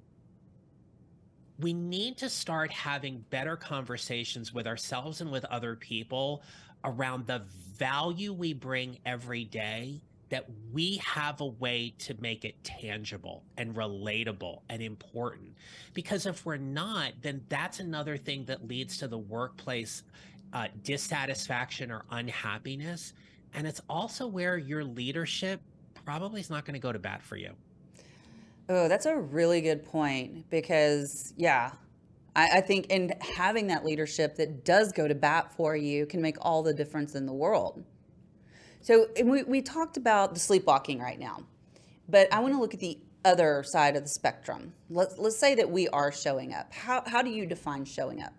We 1.60 1.72
need 1.72 2.16
to 2.18 2.28
start 2.28 2.72
having 2.72 3.24
better 3.30 3.56
conversations 3.56 4.52
with 4.52 4.66
ourselves 4.66 5.20
and 5.20 5.30
with 5.30 5.44
other 5.44 5.76
people 5.76 6.42
around 6.82 7.28
the 7.28 7.44
value 7.76 8.32
we 8.32 8.54
bring 8.54 8.98
every 9.06 9.44
day 9.44 10.00
that 10.30 10.46
we 10.72 10.96
have 10.96 11.40
a 11.40 11.46
way 11.46 11.94
to 11.98 12.16
make 12.20 12.44
it 12.44 12.56
tangible 12.64 13.44
and 13.56 13.76
relatable 13.76 14.62
and 14.68 14.82
important. 14.82 15.54
Because 15.94 16.26
if 16.26 16.44
we're 16.44 16.56
not, 16.56 17.12
then 17.22 17.40
that's 17.48 17.78
another 17.78 18.16
thing 18.16 18.46
that 18.46 18.66
leads 18.66 18.98
to 18.98 19.06
the 19.06 19.18
workplace 19.18 20.02
uh, 20.52 20.66
dissatisfaction 20.82 21.92
or 21.92 22.04
unhappiness. 22.10 23.12
And 23.54 23.64
it's 23.64 23.80
also 23.88 24.26
where 24.26 24.58
your 24.58 24.82
leadership 24.82 25.60
probably 26.04 26.40
is 26.40 26.50
not 26.50 26.64
going 26.64 26.74
to 26.74 26.80
go 26.80 26.92
to 26.92 26.98
bat 26.98 27.22
for 27.22 27.36
you. 27.36 27.54
Oh, 28.68 28.86
that's 28.88 29.06
a 29.06 29.16
really 29.16 29.60
good 29.60 29.84
point 29.84 30.50
because, 30.50 31.32
yeah, 31.36 31.72
I, 32.36 32.58
I 32.58 32.60
think 32.60 32.86
in 32.86 33.14
having 33.20 33.66
that 33.68 33.84
leadership 33.84 34.36
that 34.36 34.64
does 34.64 34.92
go 34.92 35.08
to 35.08 35.14
bat 35.14 35.54
for 35.56 35.74
you 35.74 36.04
can 36.06 36.20
make 36.20 36.36
all 36.42 36.62
the 36.62 36.74
difference 36.74 37.14
in 37.14 37.24
the 37.24 37.32
world. 37.32 37.82
So 38.80 39.08
we, 39.24 39.42
we 39.42 39.62
talked 39.62 39.96
about 39.96 40.34
the 40.34 40.40
sleepwalking 40.40 41.00
right 41.00 41.18
now, 41.18 41.44
but 42.08 42.32
I 42.32 42.40
want 42.40 42.54
to 42.54 42.60
look 42.60 42.74
at 42.74 42.80
the 42.80 42.98
other 43.24 43.62
side 43.66 43.96
of 43.96 44.02
the 44.02 44.08
spectrum. 44.08 44.72
Let's, 44.88 45.18
let's 45.18 45.36
say 45.36 45.54
that 45.56 45.70
we 45.70 45.88
are 45.88 46.12
showing 46.12 46.54
up. 46.54 46.72
How, 46.72 47.02
how 47.06 47.22
do 47.22 47.30
you 47.30 47.46
define 47.46 47.84
showing 47.84 48.22
up? 48.22 48.32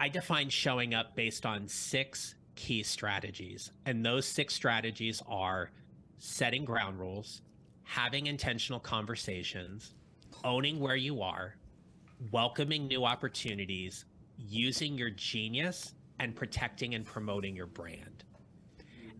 I 0.00 0.08
define 0.08 0.48
showing 0.48 0.94
up 0.94 1.14
based 1.14 1.44
on 1.44 1.68
six 1.68 2.34
key 2.56 2.82
strategies. 2.82 3.70
And 3.86 4.04
those 4.04 4.26
six 4.26 4.54
strategies 4.54 5.22
are 5.28 5.70
setting 6.18 6.64
ground 6.64 6.98
rules, 6.98 7.42
having 7.90 8.28
intentional 8.28 8.78
conversations, 8.78 9.94
owning 10.44 10.78
where 10.78 10.94
you 10.94 11.22
are, 11.22 11.56
welcoming 12.30 12.86
new 12.86 13.04
opportunities, 13.04 14.04
using 14.38 14.96
your 14.96 15.10
genius 15.10 15.92
and 16.20 16.36
protecting 16.36 16.94
and 16.94 17.04
promoting 17.04 17.56
your 17.56 17.66
brand. 17.66 18.22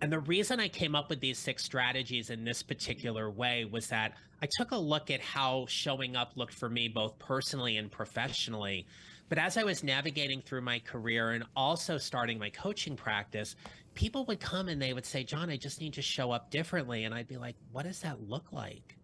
And 0.01 0.13
the 0.13 0.21
reason 0.21 0.61
I 0.61 0.69
came 0.69 0.95
up 0.95 1.11
with 1.11 1.19
these 1.19 1.37
six 1.37 1.65
strategies 1.65 2.31
in 2.31 2.45
this 2.45 2.63
particular 2.63 3.29
way 3.29 3.65
was 3.65 3.89
that 3.89 4.13
I 4.41 4.47
took 4.57 4.71
a 4.71 4.79
look 4.79 5.11
at 5.11 5.21
how 5.21 5.67
showing 5.69 6.15
up 6.15 6.35
looked 6.37 6.55
for 6.55 6.71
me, 6.71 6.87
both 6.87 7.19
personally 7.19 7.77
and 7.77 7.91
professionally. 7.91 8.87
But 9.31 9.39
as 9.39 9.57
I 9.57 9.65
was 9.65 9.83
navigating 9.83 10.43
through 10.43 10.61
my 10.61 10.81
career 10.81 11.31
and 11.31 11.45
also 11.57 11.97
starting 11.97 12.39
my 12.39 12.51
coaching 12.51 12.97
practice, 12.97 13.57
people 13.95 14.27
would 14.27 14.41
come 14.41 14.69
and 14.69 14.83
they 14.83 14.93
would 14.93 15.07
say, 15.07 15.25
John, 15.25 15.49
I 15.49 15.57
just 15.57 15.81
need 15.81 15.95
to 15.95 16.03
show 16.03 16.31
up 16.31 16.51
differently. 16.51 17.05
And 17.05 17.15
I'd 17.15 17.29
be 17.29 17.39
like, 17.39 17.57
what 17.73 17.85
does 17.85 18.01
that 18.01 18.29
look 18.29 18.53
like? 18.53 18.99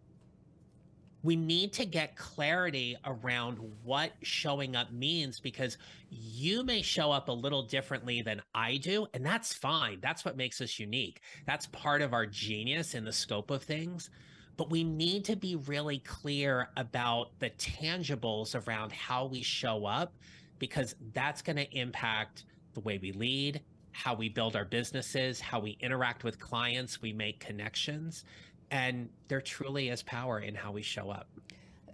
we 1.27 1.35
need 1.35 1.73
to 1.73 1.85
get 1.85 2.15
clarity 2.15 2.97
around 3.05 3.59
what 3.83 4.13
showing 4.23 4.77
up 4.77 4.93
means 4.93 5.41
because 5.41 5.77
you 6.09 6.63
may 6.63 6.81
show 6.81 7.11
up 7.11 7.29
a 7.29 7.33
little 7.33 7.65
differently 7.65 8.23
than 8.23 8.41
I 8.55 8.77
do, 8.77 9.09
and 9.13 9.27
that's 9.27 9.53
fine. 9.53 9.99
That's 10.01 10.25
what 10.25 10.37
makes 10.37 10.61
us 10.61 10.79
unique. 10.79 11.21
That's 11.45 11.67
part 11.67 12.01
of 12.01 12.13
our 12.13 12.27
genius 12.27 12.95
in 12.95 13.05
the 13.05 13.13
scope 13.13 13.51
of 13.51 13.65
things. 13.65 14.09
But 14.57 14.71
we 14.71 14.85
need 14.85 15.25
to 15.27 15.37
be 15.37 15.57
really 15.57 15.99
clear 15.99 16.71
about 16.77 17.39
the 17.41 17.51
tangibles 17.51 18.55
around 18.67 18.93
how 18.93 19.27
we 19.27 19.43
show 19.43 19.85
up 19.85 20.15
because 20.59 20.95
that's 21.13 21.43
going 21.43 21.57
to 21.57 21.71
impact 21.79 22.45
the 22.73 22.81
way 22.81 22.99
we 22.99 23.13
lead, 23.13 23.61
how 23.93 24.15
we 24.15 24.29
build 24.29 24.57
our 24.57 24.65
businesses, 24.65 25.41
how 25.41 25.61
we 25.61 25.77
interact 25.81 26.25
with 26.25 26.39
clients, 26.39 27.03
we 27.03 27.13
make 27.13 27.41
connections 27.41 28.25
and 28.71 29.09
there 29.29 29.41
truly 29.41 29.89
is 29.89 30.03
power 30.03 30.41
in 30.41 30.55
how 30.55 30.73
we 30.73 30.83
show 30.83 31.11
up. 31.11 31.29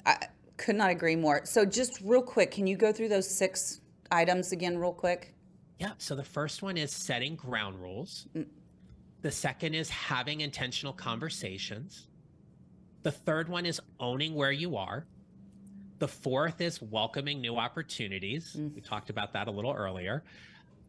I 0.07 0.19
could 0.57 0.77
not 0.77 0.91
agree 0.91 1.17
more. 1.17 1.43
So, 1.45 1.65
just 1.65 2.01
real 2.03 2.23
quick, 2.23 2.51
can 2.51 2.67
you 2.67 2.77
go 2.77 2.93
through 2.93 3.09
those 3.09 3.29
six 3.29 3.81
items 4.11 4.53
again, 4.53 4.79
real 4.79 4.93
quick? 4.93 5.35
Yeah. 5.79 5.93
So, 5.99 6.15
the 6.15 6.25
first 6.25 6.63
one 6.63 6.77
is 6.77 6.93
setting 6.93 7.37
ground 7.37 7.81
rules. 7.81 8.27
Mm. 8.35 8.47
The 9.23 9.31
second 9.31 9.75
is 9.75 9.89
having 9.89 10.41
intentional 10.41 10.93
conversations. 10.93 12.09
The 13.03 13.13
third 13.13 13.49
one 13.49 13.67
is 13.67 13.81
owning 13.99 14.35
where 14.35 14.53
you 14.53 14.77
are. 14.77 15.05
The 15.99 16.09
fourth 16.09 16.61
is 16.61 16.81
welcoming 16.83 17.41
new 17.41 17.57
opportunities. 17.57 18.57
Mm. 18.59 18.75
We 18.75 18.81
talked 18.81 19.11
about 19.11 19.33
that 19.35 19.49
a 19.49 19.51
little 19.51 19.73
earlier. 19.73 20.23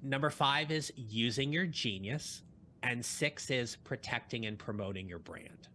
Number 0.01 0.29
five 0.29 0.71
is 0.71 0.91
using 0.95 1.53
your 1.53 1.65
genius. 1.65 2.43
And 2.83 3.03
six 3.03 3.49
is 3.49 3.77
protecting 3.77 4.45
and 4.45 4.59
promoting 4.59 5.07
your 5.07 5.19
brand. 5.19 5.69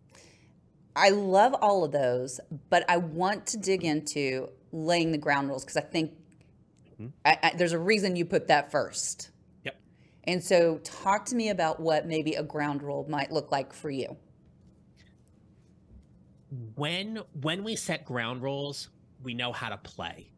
I 0.95 1.11
love 1.11 1.55
all 1.55 1.85
of 1.85 1.93
those, 1.93 2.41
but 2.69 2.85
I 2.89 2.99
want 2.99 3.47
to 3.47 3.57
dig 3.57 3.85
into 3.85 4.49
laying 4.73 5.13
the 5.13 5.19
ground 5.19 5.49
rules 5.49 5.65
because 5.65 5.77
I 5.77 5.83
think 5.83 6.13
mm-hmm. 6.95 7.07
I, 7.25 7.39
I, 7.43 7.53
there's 7.57 7.73
a 7.73 7.79
reason 7.79 8.17
you 8.17 8.25
put 8.25 8.49
that 8.49 8.71
first. 8.71 9.31
Yep. 9.65 9.77
And 10.25 10.43
so, 10.43 10.79
talk 10.79 11.25
to 11.27 11.37
me 11.37 11.51
about 11.51 11.81
what 11.81 12.07
maybe 12.07 12.35
a 12.35 12.43
ground 12.43 12.83
rule 12.83 13.07
might 13.09 13.31
look 13.31 13.53
like 13.53 13.73
for 13.73 13.91
you. 13.91 14.17
When 16.75 17.21
when 17.41 17.65
we 17.65 17.77
set 17.77 18.05
ground 18.05 18.43
rules, 18.43 18.89
we 19.23 19.35
know 19.35 19.53
how 19.53 19.69
to 19.69 19.77
play. 19.77 20.33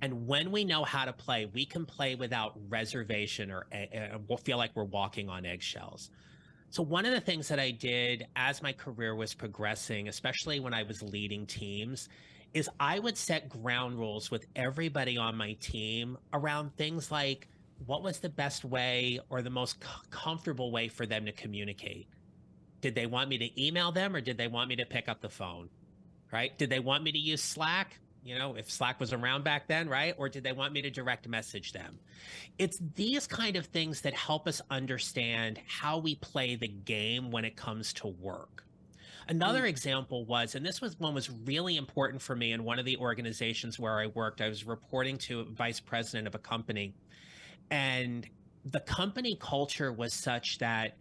And 0.00 0.26
when 0.26 0.52
we 0.52 0.64
know 0.64 0.84
how 0.84 1.04
to 1.04 1.12
play, 1.12 1.50
we 1.52 1.64
can 1.64 1.84
play 1.84 2.14
without 2.14 2.52
reservation 2.68 3.50
or 3.50 3.66
uh, 3.72 4.18
we'll 4.28 4.38
feel 4.38 4.56
like 4.56 4.70
we're 4.76 4.84
walking 4.84 5.28
on 5.28 5.44
eggshells. 5.44 6.10
So, 6.70 6.82
one 6.82 7.06
of 7.06 7.12
the 7.12 7.20
things 7.20 7.48
that 7.48 7.58
I 7.58 7.70
did 7.70 8.26
as 8.36 8.62
my 8.62 8.72
career 8.72 9.14
was 9.14 9.34
progressing, 9.34 10.08
especially 10.08 10.60
when 10.60 10.74
I 10.74 10.82
was 10.82 11.02
leading 11.02 11.46
teams, 11.46 12.08
is 12.52 12.68
I 12.78 12.98
would 12.98 13.16
set 13.16 13.48
ground 13.48 13.98
rules 13.98 14.30
with 14.30 14.46
everybody 14.54 15.16
on 15.16 15.34
my 15.34 15.54
team 15.54 16.18
around 16.32 16.76
things 16.76 17.10
like 17.10 17.48
what 17.86 18.02
was 18.02 18.18
the 18.18 18.28
best 18.28 18.64
way 18.64 19.20
or 19.30 19.40
the 19.40 19.50
most 19.50 19.76
comfortable 20.10 20.70
way 20.72 20.88
for 20.88 21.06
them 21.06 21.24
to 21.24 21.32
communicate? 21.32 22.08
Did 22.80 22.94
they 22.94 23.06
want 23.06 23.28
me 23.28 23.38
to 23.38 23.66
email 23.66 23.92
them 23.92 24.14
or 24.14 24.20
did 24.20 24.38
they 24.38 24.48
want 24.48 24.68
me 24.68 24.76
to 24.76 24.86
pick 24.86 25.08
up 25.08 25.20
the 25.20 25.28
phone? 25.28 25.68
Right? 26.32 26.56
Did 26.58 26.70
they 26.70 26.80
want 26.80 27.02
me 27.02 27.12
to 27.12 27.18
use 27.18 27.42
Slack? 27.42 27.98
you 28.28 28.38
know, 28.38 28.56
if 28.56 28.70
Slack 28.70 29.00
was 29.00 29.12
around 29.12 29.44
back 29.44 29.68
then, 29.68 29.88
right? 29.88 30.14
Or 30.18 30.28
did 30.28 30.44
they 30.44 30.52
want 30.52 30.72
me 30.74 30.82
to 30.82 30.90
direct 30.90 31.26
message 31.28 31.72
them? 31.72 31.98
It's 32.58 32.78
these 32.94 33.26
kind 33.26 33.56
of 33.56 33.66
things 33.66 34.02
that 34.02 34.12
help 34.12 34.46
us 34.46 34.60
understand 34.70 35.58
how 35.66 35.98
we 35.98 36.16
play 36.16 36.56
the 36.56 36.68
game 36.68 37.30
when 37.30 37.46
it 37.46 37.56
comes 37.56 37.92
to 37.94 38.08
work. 38.08 38.64
Another 39.28 39.62
mm. 39.62 39.68
example 39.68 40.24
was, 40.24 40.54
and 40.54 40.64
this 40.64 40.80
was 40.80 40.98
one 40.98 41.14
was 41.14 41.30
really 41.30 41.76
important 41.76 42.20
for 42.20 42.34
me 42.34 42.52
in 42.52 42.64
one 42.64 42.78
of 42.78 42.84
the 42.84 42.96
organizations 42.98 43.78
where 43.78 43.98
I 43.98 44.06
worked. 44.08 44.40
I 44.40 44.48
was 44.48 44.64
reporting 44.64 45.16
to 45.18 45.40
a 45.40 45.44
vice 45.44 45.80
president 45.80 46.26
of 46.26 46.34
a 46.34 46.38
company, 46.38 46.94
and 47.70 48.26
the 48.64 48.80
company 48.80 49.36
culture 49.40 49.92
was 49.92 50.12
such 50.12 50.58
that 50.58 50.96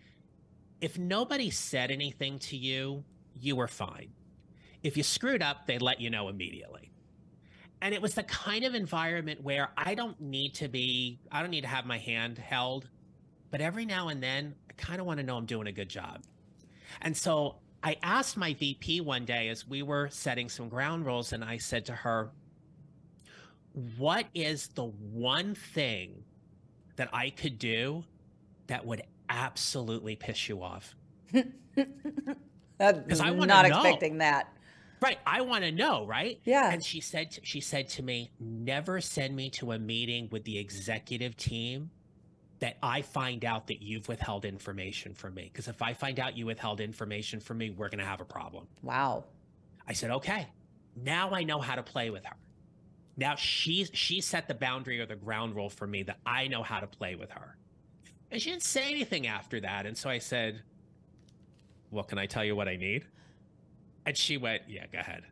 if 0.81 0.97
nobody 0.97 1.49
said 1.49 1.91
anything 1.91 2.39
to 2.39 2.57
you, 2.57 3.03
you 3.33 3.55
were 3.55 3.67
fine. 3.67 4.09
If 4.83 4.97
you 4.97 5.03
screwed 5.03 5.41
up, 5.41 5.67
they 5.67 5.79
let 5.79 5.99
you 5.99 6.09
know 6.09 6.29
immediately 6.29 6.87
and 7.81 7.93
it 7.93 8.01
was 8.01 8.15
the 8.15 8.23
kind 8.23 8.63
of 8.63 8.73
environment 8.73 9.43
where 9.43 9.69
I 9.77 9.93
don't 9.93 10.19
need 10.19 10.55
to 10.55 10.67
be, 10.67 11.19
I 11.31 11.41
don't 11.41 11.51
need 11.51 11.61
to 11.61 11.67
have 11.67 11.85
my 11.85 11.97
hand 11.97 12.37
held, 12.37 12.87
but 13.51 13.61
every 13.61 13.85
now 13.85 14.07
and 14.07 14.21
then 14.21 14.55
I 14.69 14.73
kind 14.73 14.99
of 14.99 15.05
want 15.05 15.19
to 15.19 15.25
know 15.25 15.37
I'm 15.37 15.45
doing 15.45 15.67
a 15.67 15.71
good 15.71 15.89
job. 15.89 16.23
And 17.01 17.15
so 17.15 17.57
I 17.83 17.97
asked 18.01 18.35
my 18.35 18.53
VP 18.53 19.01
one 19.01 19.25
day 19.25 19.49
as 19.49 19.67
we 19.67 19.83
were 19.83 20.09
setting 20.09 20.49
some 20.49 20.69
ground 20.69 21.05
rules, 21.05 21.33
and 21.33 21.43
I 21.43 21.57
said 21.57 21.85
to 21.85 21.93
her, 21.93 22.31
What 23.97 24.25
is 24.33 24.69
the 24.69 24.85
one 24.85 25.53
thing 25.53 26.23
that 26.95 27.09
I 27.13 27.29
could 27.29 27.59
do 27.59 28.03
that 28.65 28.85
would 28.85 29.03
absolutely 29.29 30.15
piss 30.15 30.49
you 30.49 30.63
off? 30.63 30.95
Because 32.79 33.21
I 33.21 33.31
was 33.31 33.47
not 33.47 33.67
know. 33.67 33.75
expecting 33.75 34.19
that. 34.19 34.53
Right. 35.01 35.17
I 35.25 35.41
want 35.41 35.63
to 35.63 35.71
know, 35.71 36.05
right? 36.05 36.39
Yeah. 36.43 36.71
And 36.71 36.83
she 36.83 37.01
said 37.01 37.37
she 37.43 37.61
said 37.61 37.89
to 37.89 38.03
me, 38.03 38.31
"Never 38.39 39.01
send 39.01 39.35
me 39.35 39.49
to 39.51 39.71
a 39.71 39.79
meeting 39.79 40.27
with 40.31 40.43
the 40.43 40.57
executive 40.57 41.35
team 41.37 41.89
that 42.59 42.77
I 42.81 43.01
find 43.01 43.45
out 43.45 43.67
that 43.67 43.81
you've 43.81 44.07
withheld 44.07 44.45
information 44.45 45.13
from 45.13 45.35
me 45.35 45.49
because 45.51 45.67
if 45.67 45.81
I 45.81 45.93
find 45.93 46.19
out 46.19 46.35
you 46.37 46.47
withheld 46.47 46.79
information 46.81 47.39
from 47.39 47.59
me, 47.59 47.69
we're 47.69 47.89
going 47.89 47.99
to 47.99 48.05
have 48.05 48.21
a 48.21 48.25
problem." 48.25 48.67
Wow. 48.81 49.25
I 49.87 49.93
said, 49.93 50.11
"Okay. 50.11 50.47
Now 50.95 51.31
I 51.31 51.43
know 51.43 51.59
how 51.59 51.75
to 51.75 51.83
play 51.83 52.09
with 52.09 52.25
her." 52.25 52.35
Now 53.17 53.35
she's 53.35 53.89
she 53.93 54.21
set 54.21 54.47
the 54.47 54.55
boundary 54.55 54.99
or 54.99 55.05
the 55.05 55.15
ground 55.15 55.55
rule 55.55 55.69
for 55.69 55.87
me 55.87 56.03
that 56.03 56.19
I 56.25 56.47
know 56.47 56.63
how 56.63 56.79
to 56.79 56.87
play 56.87 57.15
with 57.15 57.31
her. 57.31 57.57
And 58.31 58.41
she 58.41 58.49
didn't 58.49 58.63
say 58.63 58.89
anything 58.91 59.27
after 59.27 59.59
that, 59.61 59.85
and 59.85 59.97
so 59.97 60.09
I 60.09 60.19
said, 60.19 60.61
"Well, 61.91 62.03
can 62.03 62.17
I 62.17 62.25
tell 62.25 62.43
you 62.43 62.55
what 62.55 62.67
I 62.67 62.75
need?" 62.75 63.05
And 64.07 64.15
she 64.17 64.37
went, 64.37 64.63
Yeah, 64.69 64.85
go 64.87 64.99
ahead. 64.99 65.23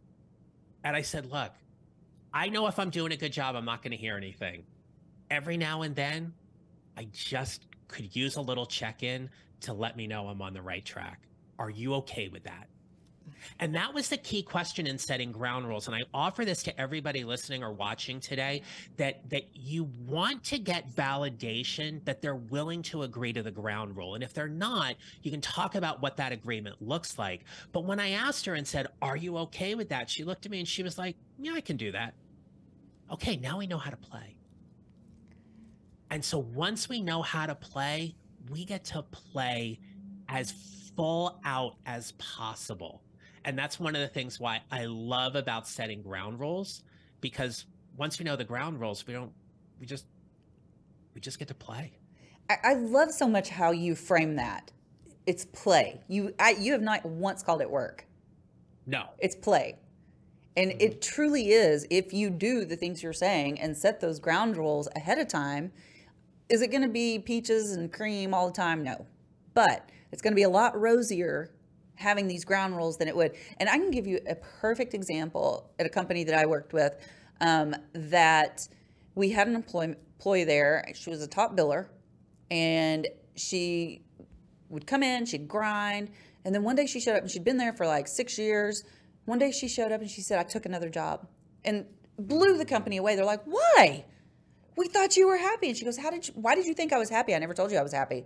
And 0.83 0.97
I 0.97 1.01
said, 1.01 1.31
Look, 1.31 1.53
I 2.33 2.49
know 2.49 2.67
if 2.67 2.77
I'm 2.77 2.89
doing 2.89 3.13
a 3.13 3.17
good 3.17 3.31
job, 3.31 3.55
I'm 3.55 3.63
not 3.63 3.81
going 3.81 3.91
to 3.91 3.97
hear 3.97 4.17
anything. 4.17 4.65
Every 5.31 5.55
now 5.55 5.83
and 5.83 5.95
then, 5.95 6.33
I 6.97 7.07
just 7.13 7.67
could 7.87 8.13
use 8.13 8.35
a 8.35 8.41
little 8.41 8.65
check 8.65 9.01
in 9.01 9.29
to 9.61 9.71
let 9.71 9.95
me 9.95 10.07
know 10.07 10.27
I'm 10.27 10.41
on 10.41 10.53
the 10.53 10.61
right 10.61 10.83
track. 10.83 11.21
Are 11.57 11.69
you 11.69 11.93
okay 11.95 12.27
with 12.27 12.43
that? 12.43 12.67
And 13.59 13.75
that 13.75 13.93
was 13.93 14.09
the 14.09 14.17
key 14.17 14.43
question 14.43 14.87
in 14.87 14.97
setting 14.97 15.31
ground 15.31 15.67
rules. 15.67 15.87
And 15.87 15.95
I 15.95 16.03
offer 16.13 16.45
this 16.45 16.63
to 16.63 16.79
everybody 16.79 17.23
listening 17.23 17.63
or 17.63 17.71
watching 17.71 18.19
today 18.19 18.61
that 18.97 19.29
that 19.29 19.43
you 19.53 19.89
want 20.05 20.43
to 20.45 20.57
get 20.59 20.89
validation 20.93 22.03
that 22.05 22.21
they're 22.21 22.35
willing 22.35 22.81
to 22.83 23.03
agree 23.03 23.33
to 23.33 23.43
the 23.43 23.51
ground 23.51 23.95
rule. 23.95 24.15
And 24.15 24.23
if 24.23 24.33
they're 24.33 24.47
not, 24.47 24.95
you 25.21 25.31
can 25.31 25.41
talk 25.41 25.75
about 25.75 26.01
what 26.01 26.17
that 26.17 26.31
agreement 26.31 26.81
looks 26.81 27.17
like. 27.17 27.45
But 27.71 27.85
when 27.85 27.99
I 27.99 28.11
asked 28.11 28.45
her 28.45 28.55
and 28.55 28.67
said, 28.67 28.87
"Are 29.01 29.17
you 29.17 29.37
okay 29.37 29.75
with 29.75 29.89
that?" 29.89 30.09
she 30.09 30.23
looked 30.23 30.45
at 30.45 30.51
me 30.51 30.59
and 30.59 30.67
she 30.67 30.83
was 30.83 30.97
like, 30.97 31.15
"Yeah, 31.39 31.53
I 31.53 31.61
can 31.61 31.77
do 31.77 31.91
that." 31.91 32.13
Okay, 33.11 33.37
now 33.37 33.57
we 33.57 33.67
know 33.67 33.77
how 33.77 33.91
to 33.91 33.97
play. 33.97 34.35
And 36.09 36.23
so 36.23 36.39
once 36.39 36.87
we 36.87 37.01
know 37.01 37.21
how 37.21 37.45
to 37.45 37.55
play, 37.55 38.15
we 38.49 38.65
get 38.65 38.85
to 38.85 39.01
play 39.03 39.79
as 40.27 40.53
full 40.95 41.39
out 41.43 41.75
as 41.85 42.13
possible 42.13 43.01
and 43.45 43.57
that's 43.57 43.79
one 43.79 43.95
of 43.95 44.01
the 44.01 44.07
things 44.07 44.39
why 44.39 44.61
I 44.71 44.85
love 44.85 45.35
about 45.35 45.67
setting 45.67 46.01
ground 46.01 46.39
rules 46.39 46.83
because 47.21 47.65
once 47.95 48.19
we 48.19 48.25
know 48.25 48.35
the 48.35 48.43
ground 48.43 48.81
rules, 48.81 49.05
we 49.07 49.13
don't 49.13 49.31
we 49.79 49.85
just 49.85 50.05
we 51.13 51.21
just 51.21 51.39
get 51.39 51.47
to 51.47 51.53
play. 51.53 51.93
I, 52.49 52.57
I 52.63 52.73
love 52.73 53.11
so 53.11 53.27
much 53.27 53.49
how 53.49 53.71
you 53.71 53.95
frame 53.95 54.35
that. 54.35 54.71
It's 55.25 55.45
play. 55.45 56.01
You 56.07 56.33
I, 56.39 56.51
you 56.59 56.73
have 56.73 56.81
not 56.81 57.05
once 57.05 57.43
called 57.43 57.61
it 57.61 57.69
work. 57.69 58.05
No. 58.85 59.05
It's 59.19 59.35
play. 59.35 59.77
And 60.57 60.71
mm-hmm. 60.71 60.81
it 60.81 61.01
truly 61.01 61.49
is 61.49 61.85
if 61.89 62.13
you 62.13 62.29
do 62.29 62.65
the 62.65 62.75
things 62.75 63.03
you're 63.03 63.13
saying 63.13 63.59
and 63.59 63.77
set 63.77 63.99
those 64.01 64.19
ground 64.19 64.57
rules 64.57 64.87
ahead 64.95 65.19
of 65.19 65.27
time, 65.27 65.71
is 66.49 66.61
it 66.61 66.71
going 66.71 66.83
to 66.83 66.89
be 66.89 67.19
peaches 67.19 67.73
and 67.73 67.91
cream 67.91 68.33
all 68.33 68.47
the 68.47 68.53
time? 68.53 68.83
No. 68.83 69.05
But 69.53 69.89
it's 70.11 70.21
going 70.21 70.33
to 70.33 70.35
be 70.35 70.43
a 70.43 70.49
lot 70.49 70.79
rosier 70.79 71.54
having 71.95 72.27
these 72.27 72.45
ground 72.45 72.75
rules 72.75 72.97
than 72.97 73.07
it 73.07 73.15
would. 73.15 73.33
And 73.59 73.69
I 73.69 73.77
can 73.77 73.91
give 73.91 74.07
you 74.07 74.19
a 74.27 74.35
perfect 74.35 74.93
example 74.93 75.71
at 75.79 75.85
a 75.85 75.89
company 75.89 76.23
that 76.25 76.35
I 76.35 76.45
worked 76.45 76.73
with 76.73 76.95
um, 77.41 77.75
that 77.93 78.67
we 79.15 79.29
had 79.29 79.47
an 79.47 79.55
employee, 79.55 79.95
employee 80.17 80.43
there. 80.43 80.85
She 80.93 81.09
was 81.09 81.21
a 81.21 81.27
top 81.27 81.55
biller, 81.55 81.87
and 82.51 83.07
she 83.35 84.01
would 84.69 84.87
come 84.87 85.03
in, 85.03 85.25
she'd 85.25 85.47
grind, 85.47 86.11
and 86.45 86.53
then 86.53 86.63
one 86.63 86.75
day 86.75 86.85
she 86.85 86.99
showed 86.99 87.15
up 87.15 87.21
and 87.23 87.31
she'd 87.31 87.43
been 87.43 87.57
there 87.57 87.73
for 87.73 87.87
like 87.87 88.07
six 88.07 88.37
years. 88.37 88.83
One 89.25 89.39
day 89.39 89.51
she 89.51 89.67
showed 89.67 89.91
up 89.91 90.01
and 90.01 90.09
she 90.09 90.21
said, 90.21 90.37
I 90.37 90.43
took 90.43 90.65
another 90.65 90.89
job 90.89 91.27
and 91.63 91.85
blew 92.19 92.57
the 92.57 92.65
company 92.65 92.97
away. 92.97 93.15
They're 93.15 93.25
like, 93.25 93.43
why? 93.45 94.05
We 94.77 94.87
thought 94.87 95.17
you 95.17 95.27
were 95.27 95.37
happy. 95.37 95.69
And 95.69 95.77
she 95.77 95.85
goes, 95.85 95.97
How 95.97 96.11
did 96.11 96.27
you, 96.27 96.33
why 96.35 96.53
did 96.53 96.65
you 96.65 96.73
think 96.73 96.93
I 96.93 96.97
was 96.97 97.09
happy? 97.09 97.33
I 97.33 97.39
never 97.39 97.53
told 97.53 97.71
you 97.71 97.77
I 97.77 97.81
was 97.81 97.93
happy. 97.93 98.25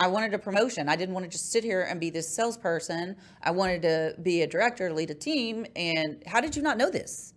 I 0.00 0.06
wanted 0.06 0.32
a 0.32 0.38
promotion. 0.38 0.88
I 0.88 0.96
didn't 0.96 1.14
want 1.14 1.26
to 1.26 1.30
just 1.30 1.52
sit 1.52 1.62
here 1.62 1.82
and 1.82 2.00
be 2.00 2.08
this 2.08 2.26
salesperson. 2.26 3.16
I 3.42 3.50
wanted 3.50 3.82
to 3.82 4.14
be 4.22 4.40
a 4.40 4.46
director, 4.46 4.90
lead 4.90 5.10
a 5.10 5.14
team. 5.14 5.66
And 5.76 6.22
how 6.26 6.40
did 6.40 6.56
you 6.56 6.62
not 6.62 6.78
know 6.78 6.90
this? 6.90 7.34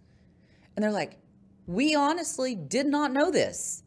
And 0.76 0.84
they're 0.84 0.92
like, 0.92 1.20
We 1.68 1.94
honestly 1.94 2.56
did 2.56 2.88
not 2.88 3.12
know 3.12 3.32
this. 3.32 3.84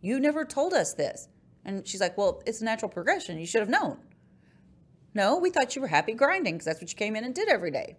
You 0.00 0.18
never 0.18 0.44
told 0.44 0.74
us 0.74 0.94
this. 0.94 1.28
And 1.64 1.86
she's 1.86 2.00
like, 2.00 2.18
Well, 2.18 2.42
it's 2.44 2.60
a 2.60 2.64
natural 2.64 2.90
progression. 2.90 3.38
You 3.38 3.46
should 3.46 3.60
have 3.60 3.68
known. 3.68 3.98
No, 5.14 5.38
we 5.38 5.50
thought 5.50 5.76
you 5.76 5.82
were 5.82 5.88
happy 5.88 6.12
grinding 6.12 6.54
because 6.54 6.66
that's 6.66 6.80
what 6.80 6.90
you 6.90 6.96
came 6.96 7.14
in 7.14 7.22
and 7.22 7.32
did 7.32 7.48
every 7.48 7.70
day. 7.70 7.96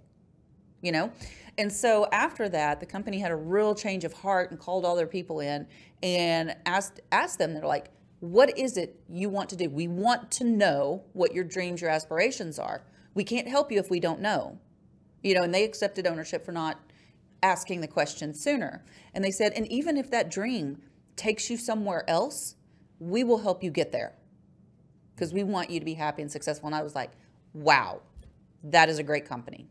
You 0.81 0.91
know? 0.91 1.11
And 1.57 1.71
so 1.71 2.07
after 2.11 2.49
that, 2.49 2.81
the 2.81 2.85
company 2.85 3.19
had 3.19 3.31
a 3.31 3.35
real 3.35 3.73
change 3.73 4.03
of 4.03 4.11
heart 4.11 4.51
and 4.51 4.59
called 4.59 4.85
all 4.85 4.97
their 4.97 5.07
people 5.07 5.39
in 5.39 5.65
and 6.03 6.57
asked 6.65 6.99
asked 7.13 7.39
them, 7.39 7.53
they're 7.53 7.63
like, 7.63 7.89
what 8.19 8.57
is 8.57 8.77
it 8.77 8.99
you 9.09 9.29
want 9.29 9.49
to 9.49 9.55
do? 9.55 9.69
We 9.69 9.87
want 9.87 10.31
to 10.31 10.43
know 10.43 11.03
what 11.13 11.33
your 11.33 11.43
dreams, 11.43 11.81
your 11.81 11.89
aspirations 11.89 12.59
are. 12.59 12.83
We 13.13 13.23
can't 13.23 13.47
help 13.47 13.71
you 13.71 13.79
if 13.79 13.89
we 13.89 13.99
don't 13.99 14.21
know. 14.21 14.59
You 15.23 15.35
know, 15.35 15.43
and 15.43 15.53
they 15.53 15.63
accepted 15.63 16.07
ownership 16.07 16.45
for 16.45 16.51
not 16.51 16.79
asking 17.41 17.81
the 17.81 17.87
question 17.87 18.33
sooner. 18.33 18.83
And 19.13 19.23
they 19.23 19.31
said, 19.31 19.53
and 19.53 19.69
even 19.71 19.97
if 19.97 20.11
that 20.11 20.29
dream 20.29 20.81
takes 21.15 21.49
you 21.49 21.57
somewhere 21.57 22.09
else, 22.09 22.55
we 22.99 23.23
will 23.23 23.39
help 23.39 23.63
you 23.63 23.71
get 23.71 23.91
there 23.91 24.15
because 25.15 25.33
we 25.33 25.43
want 25.43 25.69
you 25.69 25.79
to 25.79 25.85
be 25.85 25.93
happy 25.93 26.21
and 26.21 26.31
successful. 26.31 26.67
And 26.67 26.75
I 26.75 26.83
was 26.83 26.95
like, 26.95 27.11
wow, 27.53 28.01
that 28.63 28.89
is 28.89 28.99
a 28.99 29.03
great 29.03 29.25
company. 29.27 29.67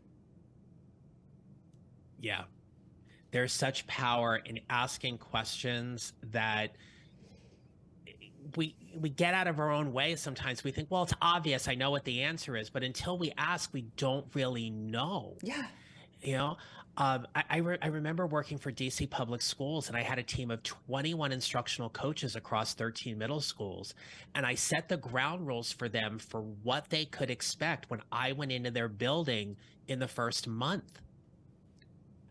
Yeah. 2.19 2.43
There's 3.31 3.53
such 3.53 3.85
power 3.87 4.37
in 4.37 4.59
asking 4.69 5.19
questions 5.19 6.13
that 6.31 6.75
we 8.55 8.75
we 8.99 9.09
get 9.09 9.33
out 9.33 9.47
of 9.47 9.59
our 9.59 9.71
own 9.71 9.91
way 9.93 10.15
sometimes 10.15 10.63
we 10.63 10.71
think 10.71 10.89
well 10.89 11.03
it's 11.03 11.13
obvious 11.21 11.67
i 11.67 11.75
know 11.75 11.91
what 11.91 12.05
the 12.05 12.21
answer 12.21 12.55
is 12.55 12.69
but 12.69 12.83
until 12.83 13.17
we 13.17 13.31
ask 13.37 13.73
we 13.73 13.81
don't 13.97 14.25
really 14.33 14.69
know 14.69 15.37
yeah 15.43 15.65
you 16.21 16.33
know 16.33 16.57
um, 16.99 17.27
I, 17.33 17.43
I, 17.49 17.57
re- 17.57 17.77
I, 17.81 17.87
remember 17.87 18.27
working 18.27 18.57
for 18.57 18.73
DC 18.73 19.09
Public 19.09 19.41
Schools, 19.41 19.87
and 19.87 19.95
I 19.95 20.01
had 20.01 20.19
a 20.19 20.23
team 20.23 20.51
of 20.51 20.61
21 20.63 21.31
instructional 21.31 21.89
coaches 21.89 22.35
across 22.35 22.73
13 22.73 23.17
middle 23.17 23.39
schools. 23.39 23.93
And 24.35 24.45
I 24.45 24.55
set 24.55 24.89
the 24.89 24.97
ground 24.97 25.47
rules 25.47 25.71
for 25.71 25.87
them 25.87 26.19
for 26.19 26.41
what 26.41 26.89
they 26.89 27.05
could 27.05 27.31
expect 27.31 27.89
when 27.89 28.01
I 28.11 28.33
went 28.33 28.51
into 28.51 28.69
their 28.69 28.89
building 28.89 29.55
in 29.87 29.99
the 29.99 30.09
first 30.09 30.45
month. 30.45 30.99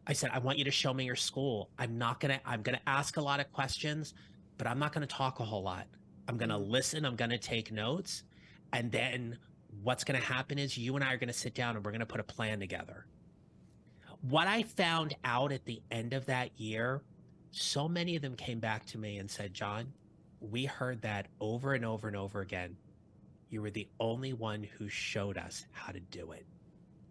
I 0.06 0.12
said, 0.12 0.30
I 0.34 0.38
want 0.38 0.58
you 0.58 0.64
to 0.64 0.70
show 0.70 0.92
me 0.92 1.04
your 1.04 1.16
school. 1.16 1.70
I'm 1.78 1.96
not 1.96 2.20
going 2.20 2.38
to, 2.38 2.40
I'm 2.46 2.60
going 2.60 2.76
to 2.76 2.88
ask 2.88 3.16
a 3.16 3.22
lot 3.22 3.40
of 3.40 3.50
questions, 3.52 4.12
but 4.58 4.66
I'm 4.66 4.78
not 4.78 4.92
going 4.92 5.06
to 5.06 5.14
talk 5.14 5.40
a 5.40 5.44
whole 5.44 5.62
lot. 5.62 5.86
I'm 6.28 6.36
going 6.36 6.50
to 6.50 6.56
mm-hmm. 6.56 6.70
listen. 6.70 7.04
I'm 7.04 7.16
going 7.16 7.30
to 7.30 7.38
take 7.38 7.72
notes. 7.72 8.22
And 8.72 8.92
then 8.92 9.38
what's 9.82 10.04
going 10.04 10.20
to 10.20 10.26
happen 10.26 10.58
is 10.58 10.76
you 10.76 10.94
and 10.94 11.04
I 11.04 11.14
are 11.14 11.16
going 11.16 11.28
to 11.28 11.34
sit 11.34 11.54
down 11.54 11.74
and 11.76 11.84
we're 11.84 11.90
going 11.90 12.00
to 12.00 12.06
put 12.06 12.20
a 12.20 12.24
plan 12.24 12.60
together. 12.60 13.06
What 14.20 14.46
I 14.46 14.64
found 14.64 15.16
out 15.24 15.52
at 15.52 15.64
the 15.64 15.80
end 15.90 16.12
of 16.12 16.26
that 16.26 16.50
year, 16.60 17.02
so 17.50 17.88
many 17.88 18.16
of 18.16 18.22
them 18.22 18.34
came 18.34 18.58
back 18.60 18.84
to 18.86 18.98
me 18.98 19.18
and 19.18 19.30
said, 19.30 19.54
John, 19.54 19.92
we 20.40 20.66
heard 20.66 21.02
that 21.02 21.26
over 21.40 21.74
and 21.74 21.84
over 21.84 22.08
and 22.08 22.16
over 22.16 22.40
again. 22.40 22.76
You 23.48 23.62
were 23.62 23.70
the 23.70 23.88
only 23.98 24.34
one 24.34 24.62
who 24.62 24.88
showed 24.88 25.38
us 25.38 25.64
how 25.72 25.92
to 25.92 26.00
do 26.00 26.32
it. 26.32 26.44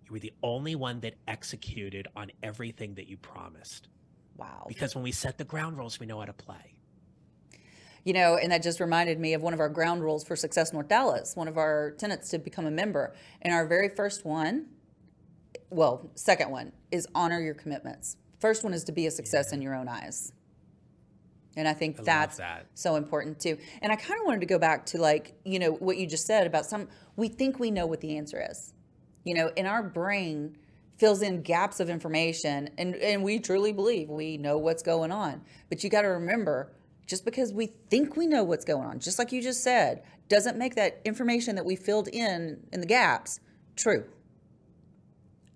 You 0.05 0.11
were 0.13 0.19
the 0.19 0.33
only 0.43 0.75
one 0.75 0.99
that 0.99 1.15
executed 1.27 2.07
on 2.15 2.31
everything 2.43 2.93
that 2.95 3.07
you 3.07 3.17
promised. 3.17 3.87
Wow. 4.37 4.65
Because 4.67 4.93
when 4.93 5.03
we 5.03 5.11
set 5.11 5.37
the 5.37 5.43
ground 5.43 5.77
rules, 5.77 5.99
we 5.99 6.05
know 6.05 6.19
how 6.19 6.25
to 6.25 6.33
play. 6.33 6.76
You 8.07 8.13
know, 8.13 8.37
and 8.37 8.53
that 8.53 8.63
just 8.63 8.79
reminded 8.79 9.19
me 9.19 9.33
of 9.33 9.41
one 9.41 9.53
of 9.53 9.59
our 9.59 9.67
ground 9.67 10.01
rules 10.01 10.23
for 10.23 10.37
Success 10.37 10.71
North 10.71 10.87
Dallas, 10.87 11.35
one 11.35 11.49
of 11.49 11.57
our 11.57 11.91
tenants 11.97 12.29
to 12.29 12.39
become 12.39 12.65
a 12.65 12.71
member. 12.71 13.13
And 13.41 13.53
our 13.53 13.67
very 13.67 13.89
first 13.89 14.23
one, 14.23 14.67
well, 15.71 16.09
second 16.15 16.49
one 16.49 16.71
is 16.89 17.05
honor 17.13 17.41
your 17.41 17.53
commitments. 17.53 18.15
First 18.39 18.63
one 18.63 18.73
is 18.73 18.85
to 18.85 18.93
be 18.93 19.07
a 19.07 19.11
success 19.11 19.49
yeah. 19.49 19.55
in 19.57 19.61
your 19.61 19.75
own 19.75 19.89
eyes. 19.89 20.31
And 21.57 21.67
I 21.67 21.73
think 21.73 21.99
I 21.99 22.03
that's 22.03 22.37
that. 22.37 22.67
so 22.75 22.95
important 22.95 23.41
too. 23.41 23.57
And 23.81 23.91
I 23.91 23.97
kind 23.97 24.17
of 24.21 24.25
wanted 24.25 24.39
to 24.39 24.45
go 24.45 24.57
back 24.57 24.85
to 24.85 24.99
like, 25.01 25.33
you 25.43 25.59
know, 25.59 25.73
what 25.73 25.97
you 25.97 26.07
just 26.07 26.25
said 26.25 26.47
about 26.47 26.65
some, 26.65 26.87
we 27.17 27.27
think 27.27 27.59
we 27.59 27.71
know 27.71 27.87
what 27.87 27.99
the 27.99 28.17
answer 28.17 28.41
is. 28.49 28.73
You 29.25 29.33
know, 29.33 29.51
in 29.57 29.65
our 29.65 29.83
brain 29.83 30.55
fills 30.95 31.21
in 31.21 31.41
gaps 31.41 31.81
of 31.81 31.89
information 31.89 32.69
and, 32.77 32.95
and 32.95 33.21
we 33.21 33.39
truly 33.39 33.73
believe 33.73 34.07
we 34.07 34.37
know 34.37 34.57
what's 34.57 34.81
going 34.81 35.11
on. 35.11 35.41
But 35.67 35.83
you 35.83 35.89
got 35.89 36.03
to 36.03 36.07
remember, 36.07 36.71
just 37.07 37.25
because 37.25 37.53
we 37.53 37.67
think 37.89 38.15
we 38.15 38.27
know 38.27 38.43
what's 38.43 38.65
going 38.65 38.85
on, 38.85 38.99
just 38.99 39.17
like 39.17 39.31
you 39.31 39.41
just 39.41 39.63
said, 39.63 40.03
doesn't 40.27 40.57
make 40.57 40.75
that 40.75 41.01
information 41.05 41.55
that 41.55 41.65
we 41.65 41.75
filled 41.75 42.09
in 42.09 42.59
in 42.71 42.81
the 42.81 42.85
gaps 42.85 43.39
true. 43.75 44.05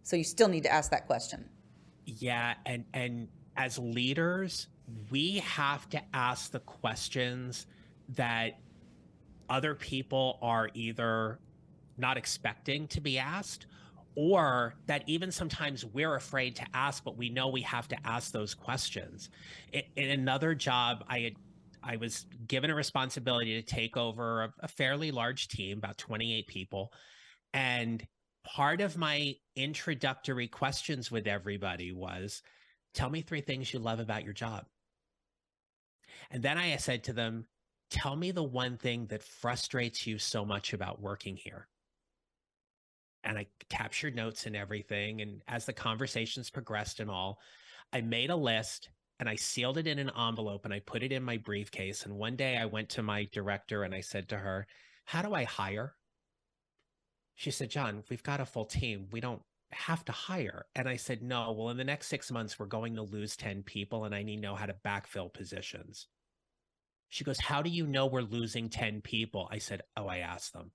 So 0.03 0.15
you 0.15 0.23
still 0.23 0.47
need 0.47 0.63
to 0.63 0.71
ask 0.71 0.91
that 0.91 1.05
question. 1.07 1.49
Yeah, 2.05 2.55
and 2.65 2.85
and 2.93 3.27
as 3.57 3.77
leaders, 3.77 4.67
we 5.09 5.39
have 5.39 5.89
to 5.89 6.01
ask 6.13 6.51
the 6.51 6.59
questions 6.59 7.67
that 8.09 8.59
other 9.49 9.75
people 9.75 10.39
are 10.41 10.69
either 10.73 11.39
not 11.97 12.17
expecting 12.17 12.87
to 12.87 13.01
be 13.01 13.19
asked 13.19 13.67
or 14.15 14.75
that 14.87 15.03
even 15.07 15.31
sometimes 15.31 15.85
we're 15.85 16.15
afraid 16.15 16.55
to 16.55 16.65
ask 16.73 17.03
but 17.03 17.17
we 17.17 17.29
know 17.29 17.47
we 17.47 17.61
have 17.61 17.87
to 17.87 17.97
ask 18.05 18.31
those 18.31 18.53
questions. 18.53 19.29
In, 19.71 19.83
in 19.95 20.09
another 20.09 20.55
job 20.55 21.03
i 21.07 21.19
had 21.19 21.33
i 21.83 21.95
was 21.95 22.25
given 22.47 22.69
a 22.69 22.75
responsibility 22.75 23.61
to 23.61 23.75
take 23.75 23.97
over 23.97 24.43
a, 24.43 24.53
a 24.61 24.67
fairly 24.67 25.11
large 25.11 25.47
team 25.47 25.77
about 25.77 25.97
28 25.97 26.47
people. 26.47 26.91
And 27.53 28.05
part 28.43 28.81
of 28.81 28.97
my 28.97 29.35
introductory 29.55 30.47
questions 30.47 31.11
with 31.11 31.27
everybody 31.27 31.91
was 31.91 32.41
tell 32.93 33.09
me 33.09 33.21
three 33.21 33.41
things 33.41 33.73
you 33.73 33.79
love 33.79 33.99
about 33.99 34.23
your 34.23 34.33
job. 34.33 34.65
And 36.29 36.43
then 36.43 36.57
I 36.57 36.75
said 36.77 37.05
to 37.05 37.13
them, 37.13 37.45
Tell 37.89 38.15
me 38.15 38.31
the 38.31 38.43
one 38.43 38.77
thing 38.77 39.07
that 39.07 39.21
frustrates 39.21 40.07
you 40.07 40.17
so 40.17 40.45
much 40.45 40.71
about 40.71 41.01
working 41.01 41.35
here. 41.35 41.67
And 43.23 43.37
I 43.37 43.47
captured 43.69 44.15
notes 44.15 44.45
and 44.45 44.55
everything. 44.55 45.21
And 45.21 45.41
as 45.47 45.65
the 45.65 45.73
conversations 45.73 46.49
progressed 46.49 46.99
and 46.99 47.09
all, 47.09 47.39
I 47.93 48.01
made 48.01 48.29
a 48.29 48.35
list 48.35 48.89
and 49.19 49.29
I 49.29 49.35
sealed 49.35 49.77
it 49.77 49.85
in 49.85 49.99
an 49.99 50.11
envelope 50.17 50.65
and 50.65 50.73
I 50.73 50.79
put 50.79 51.03
it 51.03 51.11
in 51.11 51.21
my 51.21 51.37
briefcase. 51.37 52.05
And 52.05 52.17
one 52.17 52.35
day 52.35 52.57
I 52.57 52.65
went 52.65 52.89
to 52.89 53.03
my 53.03 53.27
director 53.31 53.83
and 53.83 53.93
I 53.93 54.01
said 54.01 54.29
to 54.29 54.37
her, 54.37 54.65
How 55.05 55.21
do 55.21 55.33
I 55.33 55.43
hire? 55.43 55.93
She 57.35 57.51
said, 57.51 57.69
John, 57.69 58.03
we've 58.09 58.23
got 58.23 58.41
a 58.41 58.45
full 58.45 58.65
team. 58.65 59.07
We 59.11 59.19
don't 59.19 59.41
have 59.71 60.03
to 60.05 60.11
hire. 60.11 60.65
And 60.75 60.89
I 60.89 60.95
said, 60.95 61.21
No, 61.21 61.51
well, 61.51 61.69
in 61.69 61.77
the 61.77 61.83
next 61.83 62.07
six 62.07 62.31
months, 62.31 62.57
we're 62.57 62.65
going 62.65 62.95
to 62.95 63.03
lose 63.03 63.35
10 63.35 63.63
people 63.63 64.05
and 64.05 64.15
I 64.15 64.23
need 64.23 64.37
to 64.37 64.41
know 64.41 64.55
how 64.55 64.65
to 64.65 64.75
backfill 64.85 65.33
positions. 65.33 66.07
She 67.09 67.23
goes, 67.23 67.39
How 67.39 67.61
do 67.61 67.69
you 67.69 67.85
know 67.85 68.07
we're 68.07 68.21
losing 68.21 68.69
10 68.69 69.01
people? 69.01 69.47
I 69.51 69.59
said, 69.59 69.81
Oh, 69.95 70.07
I 70.07 70.17
asked 70.17 70.53
them. 70.53 70.71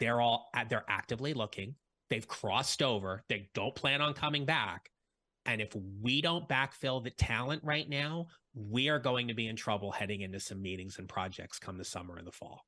They're 0.00 0.20
all, 0.20 0.50
uh, 0.54 0.64
they're 0.68 0.84
actively 0.88 1.34
looking. 1.34 1.74
They've 2.10 2.26
crossed 2.26 2.82
over. 2.82 3.22
They 3.28 3.48
don't 3.54 3.74
plan 3.74 4.00
on 4.00 4.14
coming 4.14 4.44
back. 4.44 4.90
And 5.46 5.60
if 5.60 5.74
we 6.02 6.20
don't 6.20 6.48
backfill 6.48 7.02
the 7.02 7.10
talent 7.10 7.62
right 7.64 7.88
now, 7.88 8.28
we 8.54 8.88
are 8.88 8.98
going 8.98 9.28
to 9.28 9.34
be 9.34 9.46
in 9.46 9.56
trouble 9.56 9.92
heading 9.92 10.20
into 10.20 10.40
some 10.40 10.60
meetings 10.60 10.98
and 10.98 11.08
projects 11.08 11.58
come 11.58 11.78
the 11.78 11.84
summer 11.84 12.16
and 12.16 12.26
the 12.26 12.32
fall. 12.32 12.66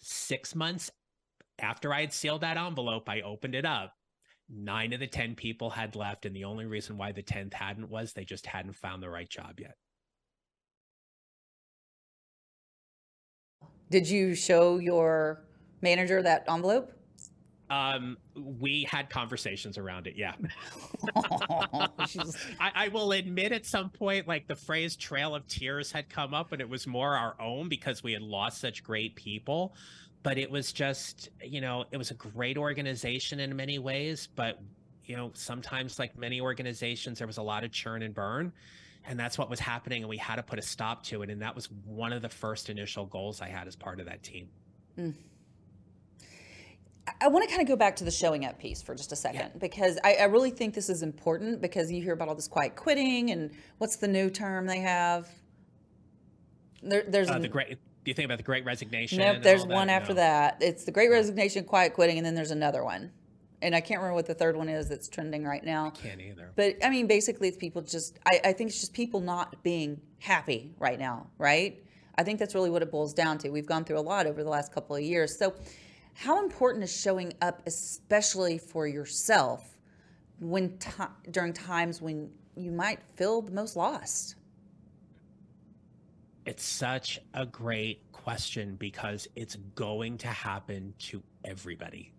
Six 0.00 0.54
months 0.54 0.90
after 1.58 1.92
I 1.92 2.00
had 2.02 2.12
sealed 2.12 2.42
that 2.42 2.56
envelope, 2.56 3.08
I 3.08 3.22
opened 3.22 3.54
it 3.54 3.64
up. 3.64 3.94
Nine 4.48 4.92
of 4.92 5.00
the 5.00 5.06
10 5.06 5.34
people 5.34 5.70
had 5.70 5.96
left. 5.96 6.26
And 6.26 6.34
the 6.34 6.44
only 6.44 6.66
reason 6.66 6.96
why 6.96 7.12
the 7.12 7.22
10th 7.22 7.54
hadn't 7.54 7.88
was 7.88 8.12
they 8.12 8.24
just 8.24 8.46
hadn't 8.46 8.76
found 8.76 9.02
the 9.02 9.10
right 9.10 9.28
job 9.28 9.58
yet. 9.58 9.76
Did 13.90 14.08
you 14.08 14.34
show 14.34 14.78
your 14.78 15.44
manager 15.82 16.22
that 16.22 16.44
envelope? 16.48 16.92
Um, 17.68 18.16
we 18.34 18.84
had 18.84 19.10
conversations 19.10 19.76
around 19.76 20.06
it. 20.06 20.14
Yeah. 20.16 20.34
I, 22.60 22.70
I, 22.74 22.88
will 22.88 23.10
admit 23.10 23.50
at 23.50 23.66
some 23.66 23.90
point, 23.90 24.28
like 24.28 24.46
the 24.46 24.54
phrase 24.54 24.94
trail 24.94 25.34
of 25.34 25.48
tears 25.48 25.90
had 25.90 26.08
come 26.08 26.32
up 26.32 26.52
and 26.52 26.60
it 26.60 26.68
was 26.68 26.86
more 26.86 27.16
our 27.16 27.34
own 27.40 27.68
because 27.68 28.04
we 28.04 28.12
had 28.12 28.22
lost 28.22 28.60
such 28.60 28.84
great 28.84 29.16
people. 29.16 29.74
But 30.22 30.38
it 30.38 30.48
was 30.48 30.72
just, 30.72 31.30
you 31.42 31.60
know, 31.60 31.84
it 31.90 31.96
was 31.96 32.12
a 32.12 32.14
great 32.14 32.56
organization 32.56 33.40
in 33.40 33.54
many 33.56 33.80
ways. 33.80 34.28
But, 34.36 34.60
you 35.04 35.16
know, 35.16 35.32
sometimes, 35.34 35.98
like 35.98 36.16
many 36.16 36.40
organizations, 36.40 37.18
there 37.18 37.26
was 37.26 37.38
a 37.38 37.42
lot 37.42 37.64
of 37.64 37.72
churn 37.72 38.02
and 38.02 38.14
burn 38.14 38.52
and 39.08 39.18
that's 39.18 39.38
what 39.38 39.48
was 39.48 39.60
happening 39.60 40.02
and 40.02 40.08
we 40.08 40.16
had 40.16 40.36
to 40.36 40.42
put 40.42 40.58
a 40.58 40.62
stop 40.62 41.02
to 41.04 41.22
it 41.22 41.30
and 41.30 41.40
that 41.40 41.54
was 41.54 41.70
one 41.84 42.12
of 42.12 42.22
the 42.22 42.28
first 42.28 42.68
initial 42.68 43.06
goals 43.06 43.40
i 43.40 43.48
had 43.48 43.68
as 43.68 43.76
part 43.76 44.00
of 44.00 44.06
that 44.06 44.22
team 44.22 44.48
mm. 44.98 45.14
I 47.20 47.28
want 47.28 47.44
to 47.44 47.48
kind 47.48 47.62
of 47.62 47.68
go 47.68 47.76
back 47.76 47.96
to 47.96 48.04
the 48.04 48.10
showing 48.10 48.44
up 48.44 48.58
piece 48.58 48.82
for 48.82 48.94
just 48.94 49.12
a 49.12 49.16
second 49.16 49.40
yeah. 49.40 49.58
because 49.58 49.98
I, 50.02 50.14
I, 50.14 50.24
really 50.24 50.50
think 50.50 50.74
this 50.74 50.88
is 50.88 51.02
important 51.02 51.60
because 51.60 51.90
you 51.90 52.02
hear 52.02 52.12
about 52.12 52.28
all 52.28 52.34
this 52.34 52.48
quiet 52.48 52.74
quitting 52.74 53.30
and 53.30 53.52
what's 53.78 53.96
the 53.96 54.08
new 54.08 54.28
term 54.28 54.66
they 54.66 54.80
have? 54.80 55.28
There, 56.82 57.04
there's 57.06 57.30
uh, 57.30 57.38
the 57.38 57.48
great. 57.48 57.70
Do 57.70 58.10
you 58.10 58.14
think 58.14 58.26
about 58.26 58.38
the 58.38 58.44
Great 58.44 58.64
Resignation? 58.64 59.18
Nope. 59.18 59.42
There's 59.42 59.66
one 59.66 59.88
after 59.88 60.14
no. 60.14 60.20
that. 60.20 60.58
It's 60.60 60.84
the 60.84 60.92
Great 60.92 61.10
Resignation, 61.10 61.64
quiet 61.64 61.94
quitting, 61.94 62.18
and 62.18 62.26
then 62.26 62.34
there's 62.34 62.52
another 62.52 62.84
one 62.84 63.10
and 63.62 63.74
I 63.74 63.80
can't 63.80 64.00
remember 64.00 64.14
what 64.14 64.26
the 64.26 64.34
third 64.34 64.56
one 64.56 64.68
is 64.68 64.88
that's 64.88 65.08
trending 65.08 65.44
right 65.44 65.64
now. 65.64 65.86
I 65.86 65.90
can't 65.90 66.20
either. 66.20 66.52
But 66.56 66.76
I 66.84 66.90
mean, 66.90 67.06
basically, 67.06 67.48
it's 67.48 67.56
people 67.56 67.82
just. 67.82 68.18
I, 68.26 68.40
I 68.44 68.52
think 68.52 68.70
it's 68.70 68.80
just 68.80 68.92
people 68.92 69.20
not 69.20 69.62
being 69.62 70.00
happy 70.18 70.74
right 70.78 70.98
now, 70.98 71.28
right? 71.38 71.82
I 72.18 72.22
think 72.22 72.38
that's 72.38 72.54
really 72.54 72.70
what 72.70 72.82
it 72.82 72.90
boils 72.90 73.12
down 73.12 73.38
to. 73.38 73.50
We've 73.50 73.66
gone 73.66 73.84
through 73.84 73.98
a 73.98 74.00
lot 74.00 74.26
over 74.26 74.42
the 74.42 74.48
last 74.48 74.72
couple 74.72 74.96
of 74.96 75.02
years. 75.02 75.38
So, 75.38 75.54
how 76.16 76.42
important 76.42 76.84
is 76.84 76.94
showing 76.94 77.32
up, 77.42 77.62
especially 77.66 78.58
for 78.58 78.86
yourself, 78.86 79.78
when 80.40 80.78
t- 80.78 80.90
during 81.30 81.52
times 81.52 82.00
when 82.00 82.30
you 82.56 82.72
might 82.72 83.00
feel 83.16 83.42
the 83.42 83.52
most 83.52 83.76
lost? 83.76 84.36
It's 86.44 86.64
such 86.64 87.20
a 87.34 87.44
great 87.44 88.10
question 88.12 88.76
because 88.76 89.28
it's 89.36 89.56
going 89.74 90.18
to 90.18 90.28
happen 90.28 90.94
to 90.98 91.22
everybody 91.44 92.12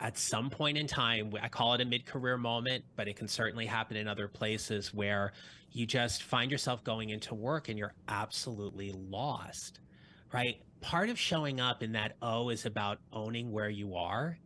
at 0.00 0.16
some 0.16 0.50
point 0.50 0.78
in 0.78 0.86
time, 0.86 1.32
I 1.40 1.48
call 1.48 1.74
it 1.74 1.80
a 1.80 1.84
mid 1.84 2.06
career 2.06 2.36
moment, 2.38 2.84
but 2.96 3.06
it 3.06 3.16
can 3.16 3.28
certainly 3.28 3.66
happen 3.66 3.96
in 3.96 4.08
other 4.08 4.28
places 4.28 4.94
where 4.94 5.32
you 5.72 5.86
just 5.86 6.22
find 6.22 6.50
yourself 6.50 6.82
going 6.82 7.10
into 7.10 7.34
work 7.34 7.68
and 7.68 7.78
you're 7.78 7.94
absolutely 8.08 8.92
lost, 8.92 9.80
right? 10.32 10.60
Part 10.80 11.10
of 11.10 11.18
showing 11.18 11.60
up 11.60 11.82
in 11.82 11.92
that 11.92 12.16
O 12.22 12.48
is 12.48 12.66
about 12.66 12.98
owning 13.12 13.52
where 13.52 13.68
you 13.68 13.96
are. 13.96 14.38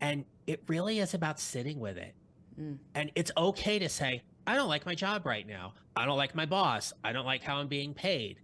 And 0.00 0.24
it 0.46 0.62
really 0.68 0.98
is 1.00 1.14
about 1.14 1.40
sitting 1.40 1.80
with 1.80 1.96
it. 1.96 2.14
Mm. 2.60 2.78
And 2.94 3.10
it's 3.14 3.32
okay 3.36 3.78
to 3.78 3.88
say, 3.88 4.22
I 4.46 4.54
don't 4.54 4.68
like 4.68 4.86
my 4.86 4.94
job 4.94 5.26
right 5.26 5.46
now. 5.46 5.74
I 5.96 6.04
don't 6.04 6.18
like 6.18 6.34
my 6.34 6.46
boss. 6.46 6.92
I 7.02 7.12
don't 7.12 7.26
like 7.26 7.42
how 7.42 7.56
I'm 7.56 7.68
being 7.68 7.94
paid 7.94 8.38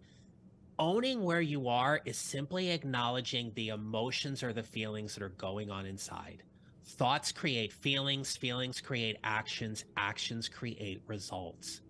owning 0.83 1.23
where 1.23 1.41
you 1.41 1.69
are 1.69 2.01
is 2.05 2.17
simply 2.17 2.71
acknowledging 2.71 3.53
the 3.55 3.69
emotions 3.69 4.43
or 4.43 4.53
the 4.53 4.63
feelings 4.65 5.15
that 5.15 5.23
are 5.23 5.29
going 5.31 5.71
on 5.71 5.87
inside. 5.87 6.43
Thoughts 6.85 7.31
create 7.31 7.73
feelings, 7.73 8.37
feelings 8.37 8.81
create 8.81 9.17
actions, 9.23 9.85
actions 9.97 10.49
create 10.49 11.01
results. 11.07 11.83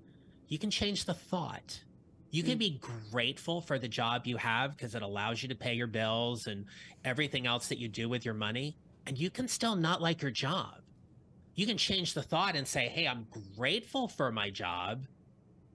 You 0.49 0.59
can 0.59 0.71
change 0.71 1.07
the 1.07 1.15
thought. 1.15 1.83
You 2.33 2.43
can 2.43 2.55
hmm. 2.55 2.59
be 2.59 2.81
grateful 3.11 3.61
for 3.61 3.79
the 3.79 3.89
job 3.89 4.27
you 4.27 4.39
have 4.39 4.77
because 4.77 4.95
it 4.97 5.03
allows 5.03 5.43
you 5.43 5.49
to 5.51 5.55
pay 5.55 5.75
your 5.75 5.87
bills 5.87 6.49
and 6.49 6.65
everything 7.05 7.47
else 7.47 7.69
that 7.69 7.79
you 7.79 7.89
do 7.89 8.09
with 8.09 8.25
your 8.25 8.35
money. 8.35 8.77
And 9.07 9.19
you 9.19 9.31
can 9.31 9.47
still 9.47 9.77
not 9.77 10.03
like 10.03 10.23
your 10.23 10.31
job. 10.33 10.81
you 11.55 11.67
can 11.67 11.77
change 11.77 12.15
the 12.15 12.23
thought 12.23 12.57
and 12.57 12.67
say, 12.67 12.89
hey, 12.89 13.07
I'm 13.07 13.27
grateful 13.57 14.09
for 14.09 14.33
my 14.33 14.51
job 14.51 15.05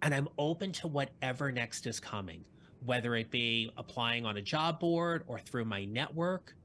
and 0.02 0.14
I'm 0.14 0.28
open 0.38 0.72
to 0.74 0.88
whatever 0.88 1.52
next 1.52 1.86
is 1.86 2.00
coming, 2.00 2.44
whether 2.86 3.16
it 3.16 3.30
be 3.30 3.72
applying 3.78 4.26
on 4.26 4.38
a 4.38 4.42
job 4.42 4.80
board 4.80 5.24
or 5.28 5.40
through 5.40 5.66
my 5.66 5.86
network, 5.86 6.56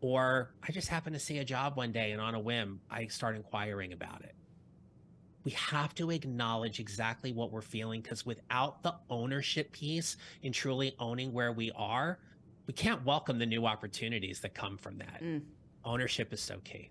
or 0.00 0.50
I 0.66 0.72
just 0.72 0.88
happen 0.88 1.12
to 1.12 1.18
see 1.18 1.38
a 1.38 1.44
job 1.44 1.76
one 1.76 1.92
day 1.92 2.12
and 2.12 2.20
on 2.20 2.34
a 2.34 2.40
whim, 2.40 2.80
I 2.90 3.06
start 3.06 3.36
inquiring 3.36 3.92
about 3.92 4.22
it. 4.22 4.34
We 5.44 5.50
have 5.52 5.94
to 5.96 6.10
acknowledge 6.10 6.80
exactly 6.80 7.32
what 7.32 7.52
we're 7.52 7.60
feeling 7.60 8.00
because 8.00 8.24
without 8.24 8.82
the 8.82 8.94
ownership 9.10 9.72
piece 9.72 10.16
in 10.42 10.52
truly 10.52 10.94
owning 10.98 11.32
where 11.32 11.52
we 11.52 11.70
are, 11.76 12.18
we 12.66 12.72
can't 12.72 13.04
welcome 13.04 13.38
the 13.38 13.46
new 13.46 13.66
opportunities 13.66 14.40
that 14.40 14.54
come 14.54 14.78
from 14.78 14.98
that. 14.98 15.22
Mm. 15.22 15.42
Ownership 15.84 16.32
is 16.32 16.40
so 16.40 16.58
key. 16.64 16.90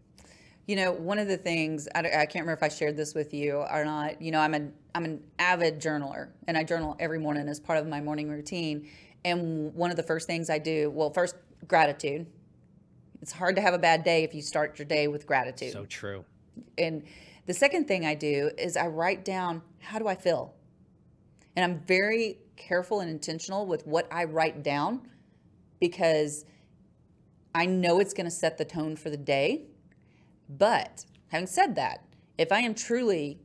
You 0.68 0.76
know, 0.78 0.92
one 0.92 1.20
of 1.20 1.28
the 1.28 1.36
things 1.36 1.88
I, 1.94 2.00
I, 2.00 2.04
can't 2.04 2.46
remember 2.46 2.54
if 2.54 2.64
I 2.64 2.70
shared 2.70 2.96
this 2.96 3.14
with 3.14 3.34
you 3.34 3.56
or 3.56 3.84
not. 3.84 4.22
You 4.22 4.32
know, 4.32 4.40
I'm 4.40 4.54
an 4.54 4.74
I'm 4.96 5.04
an 5.04 5.22
avid 5.40 5.82
journaler, 5.82 6.30
and 6.48 6.58
I 6.58 6.64
journal 6.64 6.96
every 7.00 7.20
morning 7.20 7.50
as 7.50 7.60
part 7.60 7.80
of 7.80 7.88
my 7.88 8.00
morning 8.00 8.30
routine. 8.30 8.88
And 9.26 9.74
one 9.74 9.90
of 9.90 9.98
the 9.98 10.04
first 10.04 10.28
things 10.28 10.50
I 10.50 10.60
do, 10.60 10.90
well, 10.92 11.10
first 11.10 11.36
gratitude. 11.68 12.28
It's 13.22 13.32
hard 13.32 13.56
to 13.56 13.62
have 13.62 13.74
a 13.74 13.78
bad 13.78 14.04
day 14.04 14.24
if 14.24 14.34
you 14.34 14.42
start 14.42 14.78
your 14.78 14.86
day 14.86 15.08
with 15.08 15.26
gratitude. 15.26 15.72
So 15.72 15.86
true. 15.86 16.26
And 16.78 17.04
the 17.46 17.54
second 17.54 17.88
thing 17.88 18.06
I 18.06 18.16
do 18.16 18.52
is 18.58 18.78
I 18.78 18.88
write 18.88 19.26
down 19.26 19.62
how 19.80 20.00
do 20.00 20.08
I 20.08 20.16
feel, 20.16 20.54
and 21.56 21.66
I'm 21.66 21.80
very 21.80 22.40
careful 22.56 23.02
and 23.02 23.10
intentional 23.10 23.66
with 23.66 23.86
what 23.86 24.08
I 24.12 24.24
write 24.24 24.64
down 24.64 25.08
because 25.80 26.46
I 27.54 27.66
know 27.66 28.00
it's 28.00 28.14
going 28.14 28.26
to 28.26 28.32
set 28.32 28.58
the 28.58 28.66
tone 28.66 28.96
for 28.96 29.10
the 29.10 29.18
day. 29.18 29.66
But 30.50 31.06
having 31.28 31.48
said 31.48 31.76
that, 31.76 32.06
if 32.38 32.52
I 32.52 32.60
am 32.60 32.74
truly 32.74 33.40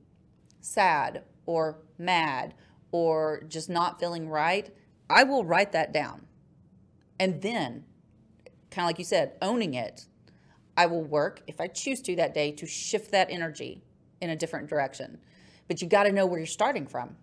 sad 0.61 1.25
or 1.47 1.79
mad 1.99 2.55
or 2.93 3.43
just 3.49 3.69
not 3.69 3.99
feeling 3.99 4.29
right, 4.29 4.71
I 5.11 5.25
will 5.25 5.45
write 5.45 5.73
that 5.73 5.93
down. 5.93 6.27
And 7.19 7.43
then, 7.43 7.85
kind 8.71 8.85
of 8.85 8.89
like 8.89 8.99
you 8.99 9.05
said, 9.05 9.37
owning 9.43 9.75
it, 9.75 10.07
I 10.77 10.87
will 10.87 11.03
work, 11.03 11.43
if 11.49 11.61
I 11.61 11.67
choose 11.67 12.01
to 12.03 12.15
that 12.17 12.35
day, 12.35 12.53
to 12.53 12.67
shift 12.67 13.11
that 13.11 13.31
energy 13.31 13.83
in 14.21 14.31
a 14.31 14.37
different 14.37 14.69
direction. 14.69 15.19
But 15.67 15.83
you 15.83 15.89
got 15.89 16.05
to 16.05 16.13
know 16.13 16.27
where 16.27 16.39
you're 16.39 16.47
starting 16.47 16.87
from. 16.87 17.17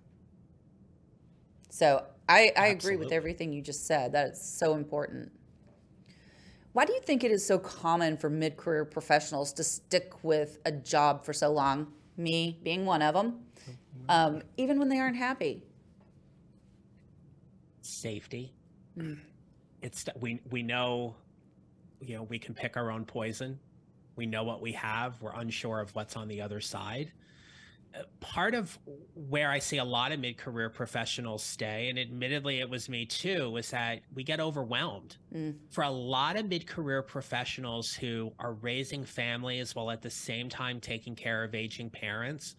So 1.69 2.05
I, 2.29 2.51
I 2.55 2.67
agree 2.67 2.95
with 2.95 3.11
everything 3.11 3.51
you 3.51 3.61
just 3.61 3.85
said. 3.85 4.13
That 4.13 4.29
is 4.29 4.41
so 4.41 4.75
important. 4.75 5.31
Why 6.73 6.85
do 6.85 6.93
you 6.93 7.01
think 7.01 7.23
it 7.23 7.31
is 7.31 7.45
so 7.45 7.57
common 7.57 8.17
for 8.17 8.29
mid 8.29 8.57
career 8.57 8.85
professionals 8.85 9.53
to 9.53 9.63
stick 9.63 10.13
with 10.23 10.59
a 10.65 10.71
job 10.71 11.23
for 11.23 11.33
so 11.33 11.51
long? 11.51 11.87
Me 12.17 12.59
being 12.63 12.85
one 12.85 13.01
of 13.01 13.13
them, 13.13 13.41
um, 14.09 14.41
even 14.57 14.79
when 14.79 14.89
they 14.89 14.99
aren't 14.99 15.17
happy. 15.17 15.63
Safety. 17.81 18.53
Mm. 18.97 19.19
It's 19.81 20.05
we 20.19 20.41
we 20.49 20.63
know, 20.63 21.15
you 22.01 22.15
know, 22.15 22.23
we 22.23 22.39
can 22.39 22.53
pick 22.53 22.77
our 22.77 22.91
own 22.91 23.05
poison. 23.05 23.59
We 24.15 24.25
know 24.25 24.43
what 24.43 24.61
we 24.61 24.71
have. 24.73 25.21
We're 25.21 25.33
unsure 25.33 25.79
of 25.79 25.93
what's 25.95 26.15
on 26.15 26.27
the 26.27 26.41
other 26.41 26.61
side 26.61 27.11
part 28.19 28.53
of 28.53 28.77
where 29.13 29.49
I 29.49 29.59
see 29.59 29.77
a 29.77 29.83
lot 29.83 30.11
of 30.11 30.19
mid 30.19 30.37
career 30.37 30.69
professionals 30.69 31.43
stay, 31.43 31.89
and 31.89 31.99
admittedly 31.99 32.59
it 32.59 32.69
was 32.69 32.89
me 32.89 33.05
too, 33.05 33.51
was 33.51 33.69
that 33.71 34.01
we 34.13 34.23
get 34.23 34.39
overwhelmed. 34.39 35.17
Mm. 35.33 35.55
For 35.69 35.83
a 35.83 35.89
lot 35.89 36.35
of 36.35 36.47
mid 36.47 36.67
career 36.67 37.01
professionals 37.01 37.93
who 37.93 38.31
are 38.39 38.53
raising 38.53 39.03
families 39.03 39.75
while 39.75 39.91
at 39.91 40.01
the 40.01 40.09
same 40.09 40.49
time 40.49 40.79
taking 40.79 41.15
care 41.15 41.43
of 41.43 41.55
aging 41.55 41.89
parents, 41.89 42.55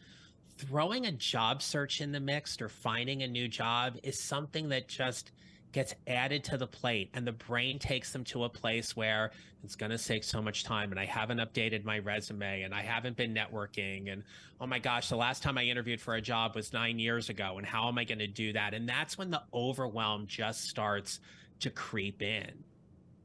throwing 0.59 1.07
a 1.07 1.13
job 1.13 1.63
search 1.63 2.01
in 2.01 2.13
the 2.13 2.21
mix 2.21 2.61
or 2.61 2.69
finding 2.69 3.23
a 3.23 3.29
new 3.29 3.49
job 3.49 3.99
is 4.03 4.19
something 4.19 4.69
that 4.71 4.89
just 4.89 5.33
gets 5.73 5.95
added 6.07 6.43
to 6.45 6.57
the 6.57 6.67
plate 6.67 7.11
and 7.13 7.27
the 7.27 7.33
brain 7.33 7.79
takes 7.79 8.13
them 8.13 8.25
to 8.25 8.45
a 8.45 8.49
place 8.49 8.97
where 8.97 9.31
it's 9.63 9.77
going 9.77 9.91
to 9.91 9.99
take 9.99 10.25
so 10.25 10.41
much 10.41 10.65
time 10.65 10.91
and 10.91 10.99
I 10.99 11.05
haven't 11.05 11.39
updated 11.39 11.85
my 11.85 11.99
resume 11.99 12.63
and 12.63 12.75
I 12.75 12.83
haven't 12.83 13.17
been 13.17 13.35
networking 13.35 14.11
and 14.11 14.23
oh 14.61 14.67
my 14.67 14.79
gosh 14.79 15.09
the 15.09 15.17
last 15.17 15.43
time 15.43 15.59
I 15.59 15.65
interviewed 15.65 16.01
for 16.01 16.15
a 16.15 16.21
job 16.23 16.55
was 16.55 16.73
9 16.73 16.99
years 16.99 17.29
ago 17.29 17.59
and 17.59 17.67
how 17.67 17.89
am 17.89 17.99
I 17.99 18.05
going 18.05 18.21
to 18.21 18.27
do 18.27 18.53
that? 18.55 18.73
And 18.75 18.89
that's 18.89 19.19
when 19.19 19.31
the 19.31 19.43
overwhelm 19.53 20.27
just 20.27 20.65
starts 20.65 21.21
to 21.61 21.71
creep 21.71 22.23
in. 22.23 22.65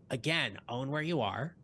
Again 0.10 0.58
own 0.68 0.92
where 0.92 1.02
you 1.02 1.22
are 1.22 1.56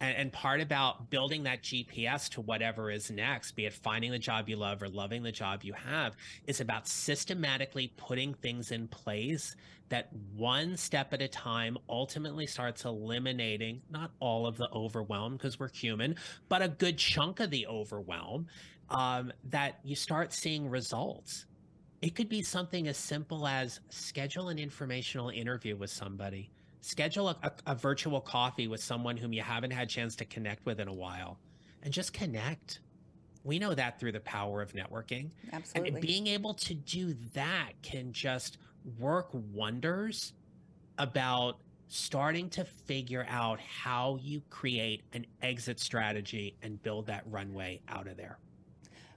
and, 0.00 0.16
and, 0.16 0.32
part 0.32 0.60
about 0.60 1.10
building 1.10 1.44
that 1.44 1.62
GPS 1.62 2.28
to 2.30 2.40
whatever 2.40 2.90
is 2.90 3.10
next, 3.10 3.52
be 3.52 3.66
it 3.66 3.72
finding 3.72 4.10
the 4.10 4.18
job 4.18 4.48
you 4.48 4.56
love 4.56 4.82
or 4.82 4.88
loving 4.88 5.22
the 5.22 5.32
job 5.32 5.62
you 5.62 5.72
have, 5.72 6.16
is 6.46 6.60
about 6.60 6.86
systematically 6.86 7.92
putting 7.96 8.34
things 8.34 8.72
in 8.72 8.88
place 8.88 9.56
that 9.88 10.08
one 10.34 10.76
step 10.76 11.12
at 11.12 11.22
a 11.22 11.28
time 11.28 11.78
ultimately 11.88 12.46
starts 12.46 12.84
eliminating 12.84 13.80
not 13.90 14.10
all 14.20 14.46
of 14.46 14.56
the 14.56 14.68
overwhelm 14.72 15.34
because 15.34 15.58
we're 15.58 15.68
human, 15.68 16.16
but 16.48 16.60
a 16.60 16.68
good 16.68 16.98
chunk 16.98 17.40
of 17.40 17.50
the 17.50 17.66
overwhelm. 17.66 18.46
Um, 18.88 19.32
that 19.50 19.80
you 19.82 19.96
start 19.96 20.32
seeing 20.32 20.70
results. 20.70 21.46
It 22.02 22.14
could 22.14 22.28
be 22.28 22.42
something 22.42 22.86
as 22.86 22.96
simple 22.96 23.44
as 23.44 23.80
schedule 23.88 24.48
an 24.48 24.60
informational 24.60 25.30
interview 25.30 25.74
with 25.74 25.90
somebody 25.90 26.52
schedule 26.80 27.28
a, 27.28 27.36
a, 27.42 27.52
a, 27.68 27.74
virtual 27.74 28.20
coffee 28.20 28.68
with 28.68 28.82
someone 28.82 29.16
whom 29.16 29.32
you 29.32 29.42
haven't 29.42 29.70
had 29.70 29.84
a 29.84 29.90
chance 29.90 30.16
to 30.16 30.24
connect 30.24 30.64
with 30.66 30.80
in 30.80 30.88
a 30.88 30.92
while 30.92 31.38
and 31.82 31.92
just 31.92 32.12
connect. 32.12 32.80
We 33.44 33.58
know 33.58 33.74
that 33.74 34.00
through 34.00 34.12
the 34.12 34.20
power 34.20 34.60
of 34.62 34.72
networking. 34.72 35.30
Absolutely. 35.52 35.92
and 35.92 36.00
being 36.00 36.26
able 36.26 36.54
to 36.54 36.74
do 36.74 37.14
that 37.34 37.72
can 37.82 38.12
just 38.12 38.58
work 38.98 39.28
wonders 39.32 40.32
about 40.98 41.58
starting 41.88 42.48
to 42.50 42.64
figure 42.64 43.26
out 43.28 43.60
how 43.60 44.18
you 44.20 44.42
create 44.50 45.02
an 45.12 45.26
exit 45.42 45.78
strategy 45.78 46.56
and 46.62 46.82
build 46.82 47.06
that 47.06 47.22
runway 47.30 47.80
out 47.88 48.08
of 48.08 48.16
there. 48.16 48.38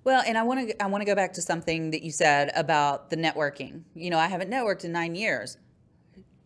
Well, 0.04 0.24
and 0.26 0.38
I 0.38 0.44
want 0.44 0.70
to 0.70 0.84
I 0.84 0.88
want 0.88 1.02
to 1.02 1.06
go 1.06 1.16
back 1.16 1.34
to 1.34 1.42
something 1.42 1.92
that 1.92 2.04
you 2.04 2.12
said 2.12 2.52
about 2.56 3.10
the 3.10 3.18
networking. 3.18 3.84
You 3.96 4.10
know, 4.10 4.18
I 4.18 4.28
haven't 4.28 4.50
networked 4.50 4.86
in 4.86 4.92
9 4.92 5.16
years 5.16 5.58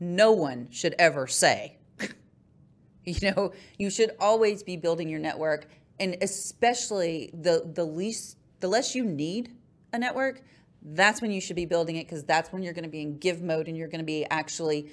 no 0.04 0.32
one 0.32 0.68
should 0.72 0.96
ever 1.00 1.28
say. 1.28 1.78
you 3.06 3.32
know, 3.32 3.54
you 3.78 3.90
should 3.90 4.12
always 4.20 4.64
be 4.64 4.78
building 4.78 5.10
your 5.10 5.20
network 5.20 5.68
and 6.00 6.18
especially 6.22 7.30
the 7.34 7.72
the 7.74 7.84
least 7.84 8.38
the 8.60 8.68
less 8.68 8.96
you 8.96 9.04
need 9.04 9.54
a 9.94 10.00
network, 10.00 10.42
that's 10.82 11.22
when 11.22 11.32
you 11.32 11.40
should 11.40 11.56
be 11.56 11.66
building 11.66 11.96
it 11.98 12.06
because 12.06 12.24
that's 12.24 12.52
when 12.52 12.64
you're 12.64 12.74
going 12.74 12.84
to 12.84 12.90
be 12.90 13.02
in 13.02 13.18
give 13.18 13.42
mode 13.42 13.68
and 13.68 13.78
you're 13.78 13.88
going 13.88 14.00
to 14.00 14.06
be 14.06 14.26
actually 14.26 14.90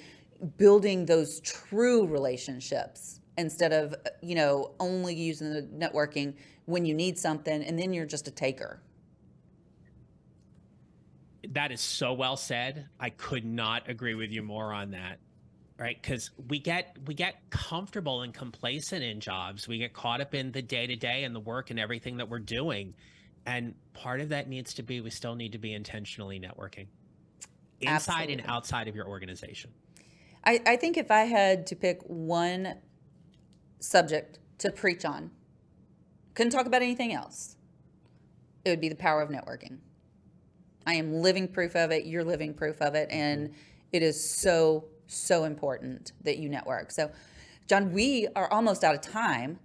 building 0.57 1.05
those 1.05 1.39
true 1.41 2.05
relationships 2.07 3.19
instead 3.37 3.73
of, 3.73 3.95
you 4.21 4.35
know, 4.35 4.71
only 4.79 5.15
using 5.15 5.53
the 5.53 5.61
networking 5.63 6.33
when 6.65 6.85
you 6.85 6.93
need 6.93 7.17
something 7.17 7.63
and 7.63 7.77
then 7.77 7.93
you're 7.93 8.05
just 8.05 8.27
a 8.27 8.31
taker 8.31 8.81
that 11.49 11.71
is 11.71 11.81
so 11.81 12.13
well 12.13 12.37
said. 12.37 12.87
I 12.99 13.09
could 13.09 13.45
not 13.45 13.89
agree 13.89 14.15
with 14.15 14.31
you 14.31 14.41
more 14.41 14.73
on 14.73 14.91
that. 14.91 15.19
Right? 15.77 15.99
Because 15.99 16.29
we 16.47 16.59
get 16.59 16.95
we 17.07 17.15
get 17.15 17.49
comfortable 17.49 18.21
and 18.21 18.33
complacent 18.33 19.03
in 19.03 19.19
jobs. 19.19 19.67
We 19.67 19.79
get 19.79 19.93
caught 19.93 20.21
up 20.21 20.35
in 20.35 20.51
the 20.51 20.61
day 20.61 20.85
to 20.85 20.95
day 20.95 21.23
and 21.23 21.35
the 21.35 21.39
work 21.39 21.71
and 21.71 21.79
everything 21.79 22.17
that 22.17 22.29
we're 22.29 22.39
doing. 22.39 22.93
And 23.47 23.73
part 23.93 24.21
of 24.21 24.29
that 24.29 24.47
needs 24.47 24.75
to 24.75 24.83
be 24.83 25.01
we 25.01 25.09
still 25.09 25.33
need 25.33 25.53
to 25.53 25.57
be 25.57 25.73
intentionally 25.73 26.39
networking 26.39 26.85
inside 27.79 27.95
Absolutely. 27.95 28.33
and 28.33 28.43
outside 28.45 28.87
of 28.87 28.95
your 28.95 29.07
organization. 29.07 29.71
I, 30.43 30.61
I 30.65 30.75
think 30.75 30.97
if 30.97 31.11
I 31.11 31.21
had 31.21 31.67
to 31.67 31.75
pick 31.75 32.01
one 32.03 32.75
subject 33.79 34.39
to 34.59 34.71
preach 34.71 35.05
on, 35.05 35.31
couldn't 36.33 36.51
talk 36.51 36.65
about 36.65 36.81
anything 36.81 37.13
else, 37.13 37.55
it 38.65 38.69
would 38.69 38.81
be 38.81 38.89
the 38.89 38.95
power 38.95 39.21
of 39.21 39.29
networking. 39.29 39.79
I 40.91 40.95
am 40.95 41.21
living 41.21 41.47
proof 41.47 41.77
of 41.77 41.91
it. 41.91 42.05
You're 42.05 42.25
living 42.25 42.53
proof 42.53 42.81
of 42.81 42.95
it. 42.95 43.09
And 43.09 43.47
mm-hmm. 43.47 43.55
it 43.93 44.03
is 44.03 44.21
so, 44.21 44.83
so 45.07 45.45
important 45.45 46.11
that 46.23 46.37
you 46.37 46.49
network. 46.49 46.91
So, 46.91 47.09
John, 47.67 47.93
we 47.93 48.27
are 48.35 48.51
almost 48.51 48.83
out 48.83 48.93
of 48.93 48.99
time. 48.99 49.57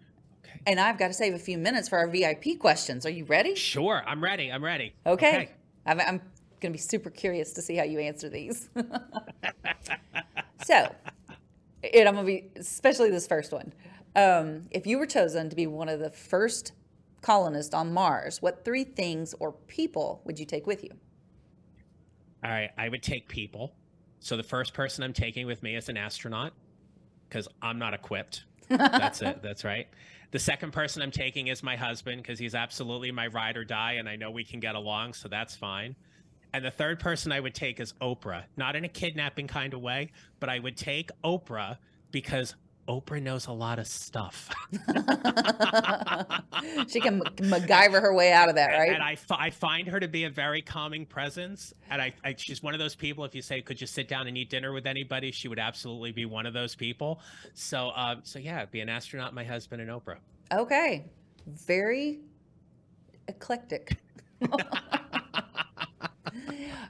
Okay. 0.44 0.60
And 0.68 0.78
I've 0.78 0.98
got 0.98 1.08
to 1.08 1.12
save 1.12 1.34
a 1.34 1.38
few 1.38 1.58
minutes 1.58 1.88
for 1.88 1.98
our 1.98 2.06
VIP 2.06 2.60
questions. 2.60 3.04
Are 3.04 3.10
you 3.10 3.24
ready? 3.24 3.56
Sure. 3.56 4.04
I'm 4.06 4.22
ready. 4.22 4.52
I'm 4.52 4.62
ready. 4.62 4.94
Okay. 5.04 5.28
okay. 5.28 5.50
I'm, 5.84 5.98
I'm 5.98 6.18
going 6.60 6.72
to 6.72 6.78
be 6.78 6.78
super 6.78 7.10
curious 7.10 7.52
to 7.54 7.62
see 7.62 7.74
how 7.74 7.82
you 7.82 7.98
answer 7.98 8.28
these. 8.28 8.70
so, 10.64 10.94
and 11.92 12.08
I'm 12.08 12.14
going 12.14 12.24
to 12.24 12.24
be, 12.24 12.44
especially 12.54 13.10
this 13.10 13.26
first 13.26 13.52
one. 13.52 13.72
Um, 14.14 14.68
if 14.70 14.86
you 14.86 14.96
were 14.96 15.06
chosen 15.06 15.50
to 15.50 15.56
be 15.56 15.66
one 15.66 15.88
of 15.88 15.98
the 15.98 16.10
first 16.10 16.70
colonists 17.20 17.74
on 17.74 17.92
Mars, 17.92 18.40
what 18.40 18.64
three 18.64 18.84
things 18.84 19.34
or 19.40 19.50
people 19.66 20.20
would 20.24 20.38
you 20.38 20.46
take 20.46 20.68
with 20.68 20.84
you? 20.84 20.90
All 22.46 22.52
right, 22.52 22.70
I 22.78 22.88
would 22.88 23.02
take 23.02 23.28
people. 23.28 23.74
So 24.20 24.36
the 24.36 24.44
first 24.44 24.72
person 24.72 25.02
I'm 25.02 25.12
taking 25.12 25.48
with 25.48 25.64
me 25.64 25.74
is 25.74 25.88
an 25.88 25.96
astronaut 25.96 26.52
because 27.28 27.48
I'm 27.60 27.80
not 27.80 27.92
equipped. 27.92 28.44
That's 28.68 29.20
it. 29.20 29.40
That's 29.42 29.64
right. 29.64 29.88
The 30.30 30.38
second 30.38 30.72
person 30.72 31.02
I'm 31.02 31.10
taking 31.10 31.48
is 31.48 31.64
my 31.64 31.74
husband 31.74 32.22
because 32.22 32.38
he's 32.38 32.54
absolutely 32.54 33.10
my 33.10 33.26
ride 33.26 33.56
or 33.56 33.64
die, 33.64 33.94
and 33.94 34.08
I 34.08 34.14
know 34.14 34.30
we 34.30 34.44
can 34.44 34.60
get 34.60 34.76
along, 34.76 35.14
so 35.14 35.28
that's 35.28 35.56
fine. 35.56 35.96
And 36.52 36.64
the 36.64 36.70
third 36.70 37.00
person 37.00 37.32
I 37.32 37.40
would 37.40 37.54
take 37.54 37.80
is 37.80 37.94
Oprah, 37.94 38.44
not 38.56 38.76
in 38.76 38.84
a 38.84 38.88
kidnapping 38.88 39.48
kind 39.48 39.74
of 39.74 39.80
way, 39.80 40.12
but 40.38 40.48
I 40.48 40.60
would 40.60 40.76
take 40.76 41.10
Oprah 41.24 41.78
because 42.12 42.54
Oprah 42.88 43.22
knows 43.22 43.46
a 43.46 43.52
lot 43.52 43.78
of 43.78 43.86
stuff. 43.86 44.48
she 46.88 47.00
can 47.00 47.20
MacGyver 47.36 48.00
her 48.00 48.14
way 48.14 48.32
out 48.32 48.48
of 48.48 48.54
that, 48.54 48.68
right? 48.68 48.88
And, 48.88 48.96
and 48.96 49.02
I, 49.02 49.16
I 49.30 49.50
find 49.50 49.88
her 49.88 49.98
to 49.98 50.08
be 50.08 50.24
a 50.24 50.30
very 50.30 50.62
calming 50.62 51.04
presence. 51.06 51.74
And 51.90 52.00
I, 52.00 52.14
I, 52.24 52.34
she's 52.36 52.62
one 52.62 52.74
of 52.74 52.80
those 52.80 52.94
people. 52.94 53.24
If 53.24 53.34
you 53.34 53.42
say, 53.42 53.60
"Could 53.60 53.80
you 53.80 53.86
sit 53.86 54.08
down 54.08 54.28
and 54.28 54.38
eat 54.38 54.50
dinner 54.50 54.72
with 54.72 54.86
anybody?" 54.86 55.32
She 55.32 55.48
would 55.48 55.58
absolutely 55.58 56.12
be 56.12 56.26
one 56.26 56.46
of 56.46 56.54
those 56.54 56.74
people. 56.74 57.20
So, 57.54 57.90
um, 57.96 58.20
so 58.22 58.38
yeah, 58.38 58.64
be 58.66 58.80
an 58.80 58.88
astronaut, 58.88 59.34
my 59.34 59.44
husband, 59.44 59.82
and 59.82 59.90
Oprah. 59.90 60.18
Okay, 60.52 61.06
very 61.46 62.20
eclectic. 63.28 63.98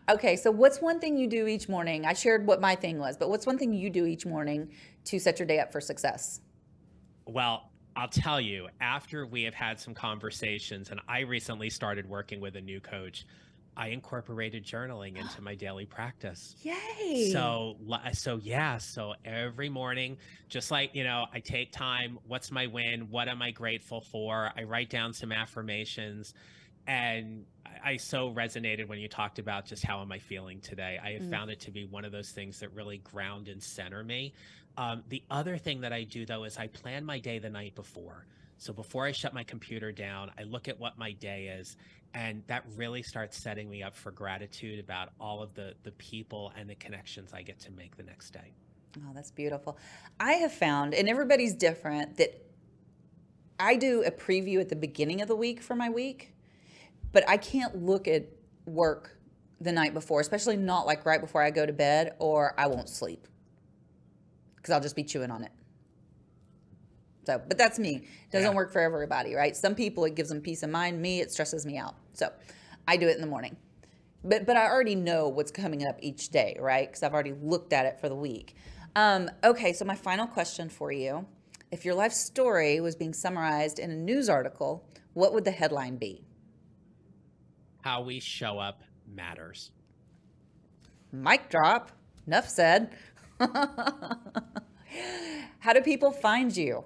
okay, 0.09 0.37
so 0.37 0.51
what's 0.51 0.81
one 0.81 1.01
thing 1.01 1.17
you 1.17 1.27
do 1.27 1.47
each 1.47 1.69
morning? 1.69 2.07
I 2.07 2.13
shared 2.13 2.47
what 2.47 2.61
my 2.61 2.75
thing 2.75 2.99
was, 2.99 3.17
but 3.17 3.29
what's 3.29 3.47
one 3.47 3.59
thing 3.59 3.73
you 3.73 3.91
do 3.91 4.07
each 4.07 4.27
morning 4.27 4.71
to 5.05 5.19
set 5.19 5.39
your 5.39 5.47
day 5.47 5.59
up 5.59 5.73
for 5.73 5.81
success? 5.81 6.41
Well, 7.27 7.71
I'll 7.97 8.09
tell 8.09 8.41
you, 8.41 8.69
after 8.81 9.27
we 9.27 9.43
have 9.45 9.55
had 9.55 9.81
some 9.81 9.95
conversations, 9.95 10.91
and 10.91 11.01
I 11.09 11.21
recently 11.21 11.71
started 11.71 12.09
working 12.09 12.41
with 12.41 12.57
a 12.57 12.61
new 12.61 12.81
coach, 12.81 13.27
I 13.77 13.89
incorporated 13.89 14.65
journaling 14.65 15.17
into 15.21 15.41
my 15.41 15.55
daily 15.55 15.87
practice. 15.87 16.57
Yay! 16.63 17.31
So, 17.33 17.77
uh, 17.91 18.13
so 18.13 18.39
yeah. 18.43 18.79
So 18.79 19.15
every 19.25 19.69
morning, 19.69 20.19
just 20.49 20.71
like 20.71 20.95
you 20.95 21.05
know, 21.05 21.27
I 21.33 21.41
take 21.41 21.73
time. 21.73 22.19
What's 22.27 22.51
my 22.51 22.67
win? 22.67 23.09
What 23.11 23.29
am 23.29 23.43
I 23.43 23.51
grateful 23.51 24.01
for? 24.01 24.51
I 24.57 24.63
write 24.65 24.91
down 24.91 25.13
some 25.13 25.33
affirmations, 25.33 26.35
and 26.87 27.45
I 27.87 27.99
so 27.99 28.33
resonated 28.33 28.89
when 28.89 28.99
you 28.99 29.09
talked 29.09 29.39
about 29.39 29.65
just 29.65 29.85
how 29.85 30.03
am 30.03 30.11
I 30.11 30.19
feeling 30.19 30.61
today. 30.61 30.99
I 31.03 31.13
have 31.13 31.23
mm. 31.23 31.31
found 31.31 31.51
it 31.53 31.61
to 31.61 31.71
be 31.71 31.85
one 31.85 32.05
of 32.05 32.11
those 32.11 32.31
things 32.31 32.59
that 32.59 32.75
really 32.75 32.99
ground 32.99 33.47
and 33.47 33.63
center 33.63 34.03
me. 34.03 34.35
Um, 34.77 35.05
the 35.09 35.23
other 35.31 35.57
thing 35.57 35.81
that 35.83 35.93
I 35.93 36.03
do 36.03 36.27
though 36.27 36.43
is 36.43 36.59
I 36.59 36.67
plan 36.67 37.05
my 37.05 37.21
day 37.21 37.39
the 37.39 37.49
night 37.49 37.77
before. 37.77 38.27
So 38.59 38.73
before 38.73 39.07
I 39.07 39.13
shut 39.13 39.33
my 39.33 39.45
computer 39.45 39.93
down, 39.93 40.33
I 40.37 40.43
look 40.43 40.67
at 40.67 40.81
what 40.81 40.99
my 40.99 41.13
day 41.13 41.47
is, 41.47 41.77
and 42.13 42.43
that 42.49 42.65
really 42.75 43.03
starts 43.05 43.37
setting 43.37 43.71
me 43.71 43.85
up 43.85 43.95
for 43.95 44.11
gratitude 44.11 44.81
about 44.81 45.11
all 45.21 45.41
of 45.41 45.55
the 45.55 45.75
the 45.85 45.93
people 45.93 46.53
and 46.59 46.69
the 46.69 46.75
connections 46.75 47.33
I 47.33 47.43
get 47.43 47.61
to 47.61 47.71
make 47.71 47.97
the 47.97 48.03
next 48.03 48.33
day. 48.33 48.53
Oh, 48.99 49.13
that's 49.15 49.31
beautiful. 49.31 49.79
I 50.19 50.33
have 50.33 50.53
found, 50.53 50.95
and 50.95 51.09
everybody's 51.09 51.55
different, 51.55 52.17
that 52.17 52.43
I 53.61 53.77
do 53.77 54.03
a 54.03 54.11
preview 54.11 54.61
at 54.61 54.71
the 54.71 54.77
beginning 54.77 55.21
of 55.21 55.29
the 55.29 55.37
week 55.37 55.61
for 55.61 55.77
my 55.77 55.91
week, 55.91 56.33
but 57.13 57.29
I 57.29 57.37
can't 57.37 57.83
look 57.83 58.09
at 58.09 58.27
work 58.67 59.17
the 59.61 59.73
night 59.73 59.95
before, 59.95 60.21
especially 60.21 60.57
not 60.57 60.87
like 60.87 61.07
right 61.07 61.21
before 61.21 61.43
I 61.43 61.51
go 61.51 61.65
to 61.65 61.73
bed, 61.73 62.15
or 62.19 62.55
I 62.59 62.67
won't 62.67 62.89
sleep 62.89 63.27
because 64.57 64.73
I'll 64.75 64.81
just 64.81 64.97
be 64.97 65.05
chewing 65.05 65.31
on 65.31 65.45
it. 65.45 65.53
So, 67.25 67.41
but 67.47 67.59
that's 67.59 67.79
me. 67.79 67.97
It 67.97 68.33
doesn't 68.33 68.51
yeah. 68.51 68.55
work 68.55 68.73
for 68.73 68.81
everybody, 68.81 69.35
right? 69.35 69.57
Some 69.57 69.75
people 69.75 70.05
it 70.05 70.15
gives 70.15 70.29
them 70.29 70.41
peace 70.41 70.63
of 70.63 70.71
mind. 70.71 71.01
Me, 71.01 71.21
it 71.21 71.33
stresses 71.33 71.67
me 71.67 71.77
out. 71.77 71.97
So, 72.13 72.31
I 72.87 72.97
do 72.97 73.09
it 73.09 73.17
in 73.17 73.21
the 73.21 73.27
morning. 73.27 73.57
But 74.23 74.47
but 74.47 74.57
I 74.57 74.69
already 74.69 74.95
know 74.95 75.29
what's 75.29 75.51
coming 75.51 75.87
up 75.87 75.99
each 76.03 76.31
day, 76.31 76.57
right? 76.61 76.89
Because 76.89 77.03
I've 77.03 77.15
already 77.15 77.35
looked 77.41 77.73
at 77.73 77.87
it 77.87 78.01
for 78.01 78.09
the 78.09 78.15
week. 78.15 78.55
Um, 78.95 79.31
okay, 79.45 79.73
so 79.73 79.85
my 79.85 79.95
final 79.95 80.27
question 80.27 80.69
for 80.69 80.93
you: 80.93 81.27
If 81.71 81.85
your 81.85 81.95
life 81.95 82.13
story 82.13 82.81
was 82.81 82.97
being 82.97 83.13
summarized 83.13 83.79
in 83.79 83.91
a 83.91 83.97
news 83.97 84.29
article, 84.29 84.89
what 85.15 85.33
would 85.33 85.45
the 85.45 85.51
headline 85.51 85.97
be? 85.97 86.25
How 87.87 88.01
we 88.01 88.19
show 88.19 88.59
up 88.59 88.83
matters. 89.07 89.71
Mic 91.13 91.49
drop. 91.49 91.93
Enough 92.27 92.49
said. 92.49 92.91
How 95.61 95.73
do 95.73 95.81
people 95.83 96.11
find 96.11 96.57
you? 96.57 96.83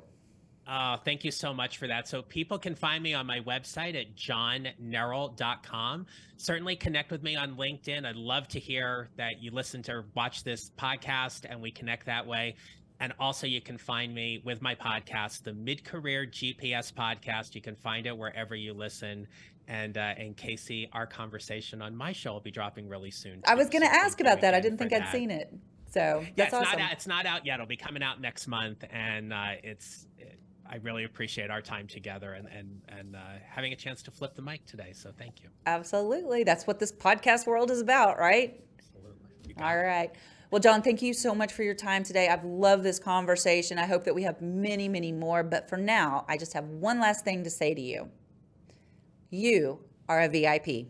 Uh, 0.66 0.98
thank 0.98 1.24
you 1.24 1.30
so 1.30 1.54
much 1.54 1.78
for 1.78 1.88
that. 1.88 2.06
So 2.06 2.20
people 2.20 2.58
can 2.58 2.74
find 2.74 3.02
me 3.02 3.14
on 3.14 3.24
my 3.24 3.40
website 3.40 3.98
at 3.98 4.14
johnneral.com. 4.14 6.06
Certainly 6.36 6.76
connect 6.76 7.10
with 7.10 7.22
me 7.22 7.34
on 7.34 7.56
LinkedIn. 7.56 8.04
I'd 8.04 8.16
love 8.16 8.46
to 8.48 8.60
hear 8.60 9.08
that 9.16 9.40
you 9.40 9.52
listen 9.52 9.82
to 9.84 10.04
watch 10.14 10.44
this 10.44 10.70
podcast 10.78 11.46
and 11.48 11.62
we 11.62 11.70
connect 11.70 12.04
that 12.06 12.26
way. 12.26 12.56
And 13.00 13.14
also 13.18 13.46
you 13.46 13.62
can 13.62 13.78
find 13.78 14.14
me 14.14 14.42
with 14.44 14.60
my 14.60 14.74
podcast, 14.74 15.42
the 15.42 15.54
Mid 15.54 15.84
Career 15.84 16.26
GPS 16.26 16.92
podcast. 16.92 17.54
You 17.54 17.62
can 17.62 17.74
find 17.74 18.06
it 18.06 18.16
wherever 18.16 18.54
you 18.54 18.74
listen. 18.74 19.26
And 19.68 19.96
uh, 19.96 20.14
and 20.18 20.36
Casey, 20.36 20.88
our 20.92 21.06
conversation 21.06 21.80
on 21.80 21.96
my 21.96 22.12
show 22.12 22.32
will 22.32 22.40
be 22.40 22.50
dropping 22.50 22.88
really 22.88 23.10
soon. 23.10 23.40
I 23.46 23.54
was 23.54 23.68
going 23.68 23.82
to 23.82 23.92
ask 23.92 24.20
about 24.20 24.42
that. 24.42 24.52
I 24.52 24.60
didn't 24.60 24.78
think 24.78 24.92
I'd 24.92 25.02
that. 25.02 25.12
seen 25.12 25.30
it. 25.30 25.52
So 25.90 26.24
yeah, 26.36 26.44
it's 26.44 26.54
awesome. 26.54 26.78
not 26.78 26.80
out, 26.80 26.92
it's 26.92 27.06
not 27.06 27.26
out 27.26 27.46
yet. 27.46 27.54
It'll 27.54 27.66
be 27.66 27.76
coming 27.76 28.02
out 28.02 28.20
next 28.20 28.46
month, 28.46 28.84
and 28.90 29.32
uh, 29.32 29.52
it's. 29.62 30.06
It, 30.18 30.38
I 30.72 30.76
really 30.76 31.02
appreciate 31.02 31.50
our 31.50 31.60
time 31.60 31.88
together 31.88 32.34
and 32.34 32.46
and 32.46 32.80
and 32.88 33.16
uh, 33.16 33.18
having 33.44 33.72
a 33.72 33.76
chance 33.76 34.02
to 34.04 34.10
flip 34.12 34.36
the 34.36 34.42
mic 34.42 34.66
today. 34.66 34.92
So 34.92 35.10
thank 35.16 35.42
you. 35.42 35.48
Absolutely, 35.66 36.44
that's 36.44 36.66
what 36.66 36.78
this 36.78 36.92
podcast 36.92 37.46
world 37.46 37.70
is 37.72 37.80
about, 37.80 38.18
right? 38.18 38.62
Absolutely. 38.78 39.54
All 39.60 39.76
it. 39.76 39.82
right. 39.82 40.10
Well, 40.50 40.60
John, 40.60 40.82
thank 40.82 41.00
you 41.00 41.14
so 41.14 41.34
much 41.34 41.52
for 41.52 41.62
your 41.62 41.74
time 41.74 42.02
today. 42.02 42.28
I've 42.28 42.44
loved 42.44 42.82
this 42.82 42.98
conversation. 42.98 43.78
I 43.78 43.86
hope 43.86 44.04
that 44.04 44.14
we 44.14 44.24
have 44.24 44.42
many, 44.42 44.88
many 44.88 45.12
more. 45.12 45.42
But 45.42 45.68
for 45.68 45.76
now, 45.76 46.24
I 46.28 46.36
just 46.36 46.52
have 46.54 46.64
one 46.64 47.00
last 47.00 47.24
thing 47.24 47.44
to 47.44 47.50
say 47.50 47.72
to 47.72 47.80
you. 47.80 48.08
You 49.30 49.80
are 50.08 50.20
a 50.20 50.28
VIP. 50.28 50.88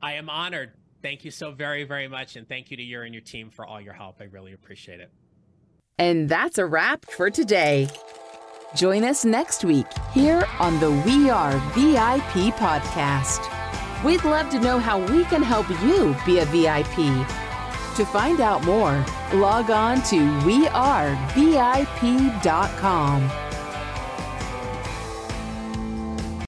I 0.00 0.12
am 0.12 0.30
honored 0.30 0.74
thank 1.04 1.22
you 1.22 1.30
so 1.30 1.52
very, 1.52 1.84
very 1.84 2.08
much. 2.08 2.34
And 2.34 2.48
thank 2.48 2.70
you 2.70 2.78
to 2.78 2.82
you 2.82 3.02
and 3.02 3.14
your 3.14 3.20
team 3.20 3.50
for 3.50 3.66
all 3.66 3.80
your 3.80 3.92
help. 3.92 4.16
I 4.20 4.24
really 4.24 4.54
appreciate 4.54 5.00
it. 5.00 5.10
And 5.98 6.28
that's 6.28 6.58
a 6.58 6.66
wrap 6.66 7.04
for 7.04 7.30
today. 7.30 7.88
Join 8.74 9.04
us 9.04 9.24
next 9.24 9.64
week 9.64 9.86
here 10.12 10.48
on 10.58 10.80
the 10.80 10.90
We 10.90 11.30
Are 11.30 11.52
VIP 11.74 12.54
podcast. 12.56 13.50
We'd 14.04 14.24
love 14.24 14.50
to 14.50 14.60
know 14.60 14.78
how 14.78 14.98
we 14.98 15.24
can 15.24 15.42
help 15.42 15.66
you 15.82 16.14
be 16.26 16.40
a 16.40 16.44
VIP. 16.44 16.94
To 17.96 18.04
find 18.04 18.40
out 18.40 18.62
more, 18.64 19.02
log 19.32 19.70
on 19.70 20.02
to 20.02 20.16
wearevip.com. 20.44 21.14